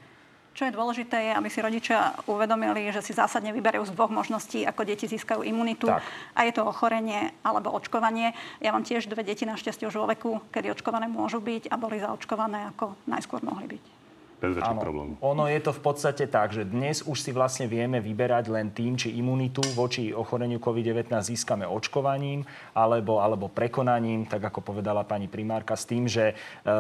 Čo 0.53 0.69
je 0.69 0.77
dôležité, 0.77 1.17
je, 1.17 1.33
aby 1.33 1.49
si 1.49 1.65
rodičia 1.65 2.13
uvedomili, 2.29 2.93
že 2.93 3.01
si 3.01 3.17
zásadne 3.17 3.57
vyberajú 3.57 3.89
z 3.89 3.97
dvoch 3.97 4.13
možností, 4.13 4.69
ako 4.69 4.85
deti 4.85 5.09
získajú 5.09 5.41
imunitu. 5.41 5.89
Tak. 5.89 6.05
A 6.37 6.45
je 6.45 6.53
to 6.53 6.69
ochorenie 6.69 7.33
alebo 7.41 7.73
očkovanie. 7.73 8.37
Ja 8.61 8.77
mám 8.77 8.85
tiež 8.85 9.09
dve 9.09 9.25
deti 9.25 9.49
našťastie 9.49 9.89
už 9.89 10.05
vo 10.05 10.07
veku, 10.13 10.45
kedy 10.53 10.77
očkované 10.77 11.09
môžu 11.09 11.41
byť 11.41 11.73
a 11.73 11.81
boli 11.81 12.05
zaočkované 12.05 12.69
ako 12.77 13.01
najskôr 13.09 13.41
mohli 13.41 13.81
byť. 13.81 14.02
Bez 14.43 14.59
väčších 14.59 14.83
problémov. 14.83 15.15
Ono 15.23 15.47
je 15.47 15.61
to 15.63 15.71
v 15.71 15.83
podstate 15.87 16.27
tak, 16.27 16.51
že 16.51 16.67
dnes 16.67 17.07
už 17.07 17.15
si 17.15 17.31
vlastne 17.31 17.71
vieme 17.71 18.03
vyberať 18.03 18.51
len 18.51 18.75
tým, 18.75 18.99
či 18.99 19.15
imunitu 19.15 19.63
voči 19.79 20.11
ochoreniu 20.11 20.59
COVID-19 20.59 21.15
získame 21.23 21.63
očkovaním 21.63 22.43
alebo, 22.75 23.23
alebo 23.23 23.47
prekonaním, 23.47 24.27
tak 24.27 24.43
ako 24.43 24.75
povedala 24.75 25.07
pani 25.07 25.31
primárka, 25.31 25.79
s 25.79 25.87
tým, 25.87 26.11
že 26.11 26.35
e, 26.35 26.75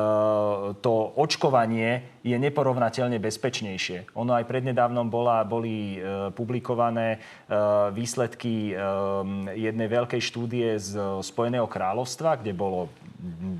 to 0.83 0.92
očkovanie 1.14 2.20
je 2.27 2.35
neporovnateľne 2.35 3.22
bezpečnejšie. 3.22 4.14
Ono 4.18 4.35
aj 4.35 4.51
prednedávnom 4.51 5.07
bola, 5.07 5.46
boli 5.46 5.98
e, 6.03 6.31
publikované 6.35 7.16
e, 7.16 7.18
výsledky 7.94 8.75
e, 8.75 8.83
jednej 9.55 9.88
veľkej 9.90 10.18
štúdie 10.18 10.79
z 10.83 11.22
Spojeného 11.22 11.70
kráľovstva, 11.70 12.42
kde 12.42 12.55
bolo 12.57 12.90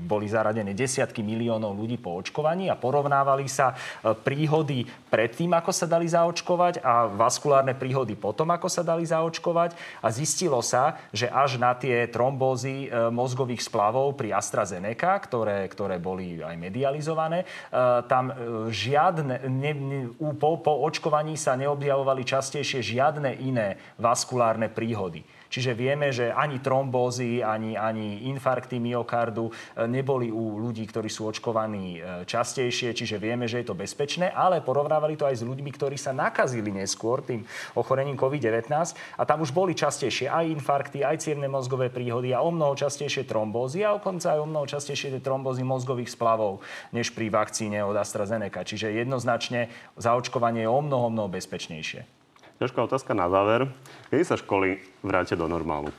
boli 0.03 0.27
zaradené 0.27 0.75
desiatky 0.75 1.23
miliónov 1.23 1.71
ľudí 1.71 1.95
po 1.95 2.19
očkovaní 2.19 2.67
a 2.67 2.75
porovnávali 2.75 3.47
sa 3.47 3.71
e, 3.71 4.11
príhody 4.11 4.83
predtým, 5.07 5.55
ako 5.55 5.71
sa 5.71 5.87
dali 5.87 6.03
zaočkovať 6.03 6.83
a 6.83 7.07
vaskulárne 7.07 7.71
príhody 7.71 8.19
potom, 8.19 8.51
ako 8.51 8.67
sa 8.67 8.83
dali 8.83 9.07
zaočkovať 9.07 10.03
a 10.03 10.07
zistilo 10.11 10.59
sa, 10.59 10.99
že 11.15 11.31
až 11.31 11.55
na 11.55 11.71
tie 11.71 12.11
trombózy 12.11 12.91
e, 12.91 13.07
mozgových 13.07 13.63
splavov 13.63 14.19
pri 14.19 14.35
AstraZeneca, 14.35 15.15
ktoré, 15.23 15.63
ktoré 15.71 15.95
boli 15.95 16.43
aj 16.43 16.59
medializované, 16.59 17.47
e, 17.47 17.75
tam 18.11 18.35
žiadne, 18.67 19.47
ne, 19.47 19.71
ne, 19.71 19.99
po, 20.35 20.59
po 20.59 20.83
očkovaní 20.83 21.39
sa 21.39 21.55
neobjavovali 21.55 22.27
častejšie 22.27 22.83
žiadne 22.83 23.39
iné 23.39 23.79
vaskulárne 23.95 24.67
príhody. 24.67 25.23
Čiže 25.53 25.77
vieme, 25.77 26.09
že 26.09 26.33
ani 26.33 26.57
trombózy, 26.57 27.45
ani, 27.45 27.77
ani 27.77 28.25
infarkty 28.33 28.81
myokardu 28.81 29.53
e, 29.53 29.85
neboli 29.85 30.33
u 30.33 30.57
ľudí, 30.57 30.81
ktorí 30.89 31.13
sú 31.13 31.29
očkovaní 31.29 32.01
e, 32.01 32.25
častejšie, 32.25 32.97
čiže 32.97 33.21
vieme, 33.21 33.45
že 33.45 33.61
je 33.61 33.69
to 33.69 33.77
bezpečné, 33.77 34.33
ale 34.33 34.65
porovnávali 34.65 35.13
to 35.13 35.29
aj 35.29 35.37
s 35.37 35.45
ľuďmi, 35.45 35.69
ktorí 35.69 35.93
sa 35.93 36.09
nakazili 36.09 36.73
neskôr 36.73 37.21
tým 37.21 37.45
ochorením 37.77 38.17
COVID-19 38.17 38.73
a 38.97 39.23
tam 39.29 39.45
už 39.45 39.53
boli 39.53 39.77
častejšie 39.77 40.25
aj 40.25 40.49
infarkty, 40.57 41.05
aj 41.05 41.21
cievne 41.21 41.45
mozgové 41.45 41.93
príhody 41.93 42.33
a 42.33 42.41
o 42.41 42.49
mnoho 42.49 42.73
častejšie 42.73 43.29
trombózy 43.29 43.85
a 43.85 43.93
dokonca 43.93 44.33
aj 44.33 44.41
o 44.41 44.49
mnoho 44.49 44.65
častejšie 44.65 45.13
tie 45.13 45.21
trombózy 45.21 45.61
mozgových 45.61 46.09
splavov, 46.09 46.65
než 46.89 47.13
pri 47.13 47.29
vakcíne 47.29 47.85
od 47.85 47.93
AstraZeneca. 47.93 48.65
Čiže 48.65 48.89
jednoznačne 48.89 49.69
zaočkovanie 50.01 50.65
je 50.65 50.73
o 50.73 50.81
mnoho, 50.81 51.13
mnoho 51.13 51.29
bezpečnejšie. 51.29 52.22
Ťažká 52.63 52.79
otázka 52.79 53.11
na 53.11 53.27
záver. 53.27 53.67
Kedy 54.07 54.23
sa 54.23 54.39
školy 54.39 54.79
vrátia 55.03 55.35
do 55.35 55.51
normálu? 55.51 55.91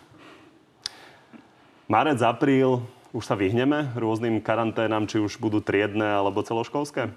Marec, 1.92 2.16
apríl, 2.24 2.81
už 3.12 3.20
sa 3.20 3.37
vyhneme 3.37 3.92
rôznym 3.92 4.40
karanténam, 4.40 5.05
či 5.05 5.20
už 5.20 5.37
budú 5.37 5.61
triedne 5.61 6.09
alebo 6.09 6.40
celoškolské? 6.40 7.12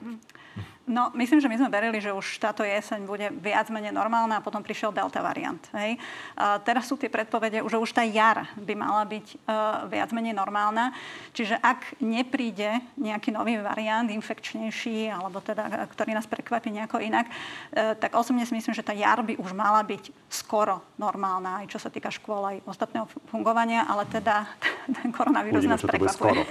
No, 0.87 1.11
myslím, 1.19 1.43
že 1.43 1.51
my 1.51 1.59
sme 1.59 1.67
verili, 1.67 1.99
že 1.99 2.15
už 2.15 2.39
táto 2.39 2.63
jeseň 2.63 3.03
bude 3.03 3.27
viac 3.43 3.67
menej 3.67 3.91
normálna 3.91 4.39
a 4.39 4.45
potom 4.45 4.63
prišiel 4.63 4.95
delta 4.95 5.19
variant. 5.19 5.59
Hej. 5.75 5.99
A 6.39 6.63
teraz 6.63 6.87
sú 6.87 6.95
tie 6.95 7.11
predpovede, 7.11 7.59
že 7.67 7.75
už 7.75 7.91
tá 7.91 8.07
jar 8.07 8.47
by 8.55 8.71
mala 8.71 9.03
byť 9.03 9.27
uh, 9.35 9.83
viac 9.91 10.15
menej 10.15 10.31
normálna. 10.31 10.95
Čiže 11.35 11.59
ak 11.59 11.99
nepríde 11.99 12.79
nejaký 12.95 13.35
nový 13.35 13.59
variant, 13.59 14.07
infekčnejší, 14.07 15.11
alebo 15.11 15.43
teda, 15.43 15.91
ktorý 15.91 16.15
nás 16.15 16.23
prekvapí 16.23 16.71
nejako 16.71 17.03
inak, 17.03 17.27
uh, 17.27 17.91
tak 17.99 18.15
osobne 18.15 18.47
si 18.47 18.55
myslím, 18.55 18.71
že 18.71 18.87
tá 18.87 18.95
jar 18.95 19.19
by 19.19 19.35
už 19.35 19.51
mala 19.51 19.83
byť 19.83 20.15
skoro 20.31 20.79
normálna, 20.95 21.67
aj 21.67 21.67
čo 21.67 21.83
sa 21.83 21.91
týka 21.91 22.07
škôl, 22.07 22.47
aj 22.47 22.57
ostatného 22.63 23.11
fungovania, 23.27 23.83
ale 23.91 24.07
teda 24.07 24.47
ten 25.03 25.11
koronavírus 25.11 25.67
Uvidíme, 25.67 25.75
nás 25.75 25.83
prekvapuje. 25.83 26.47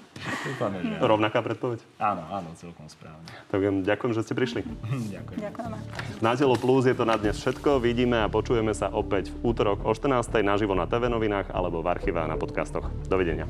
Dúfame, 0.20 0.76
že... 0.84 0.94
Rovnaká 1.00 1.40
predpoveď? 1.40 1.80
Áno, 1.98 2.22
áno, 2.30 2.48
celkom 2.56 2.86
správne. 2.86 3.24
Tak 3.48 3.60
ďakujem, 3.84 4.12
že 4.14 4.20
ste 4.24 4.34
prišli. 4.36 4.60
ďakujem. 5.16 5.38
Ďakujeme. 5.40 5.76
Na 6.20 6.32
Telo 6.36 6.56
Plus 6.56 6.84
je 6.86 6.96
to 6.96 7.04
na 7.08 7.16
dnes 7.16 7.36
všetko. 7.40 7.80
Vidíme 7.80 8.22
a 8.22 8.26
počujeme 8.28 8.72
sa 8.76 8.92
opäť 8.92 9.32
v 9.32 9.52
útorok 9.52 9.84
o 9.84 9.92
14. 9.92 10.30
naživo 10.44 10.76
na 10.76 10.84
TV 10.86 11.08
novinách 11.08 11.50
alebo 11.50 11.80
v 11.80 11.90
archíve 11.90 12.20
a 12.20 12.28
na 12.28 12.36
podcastoch. 12.36 12.86
Dovidenia. 13.08 13.48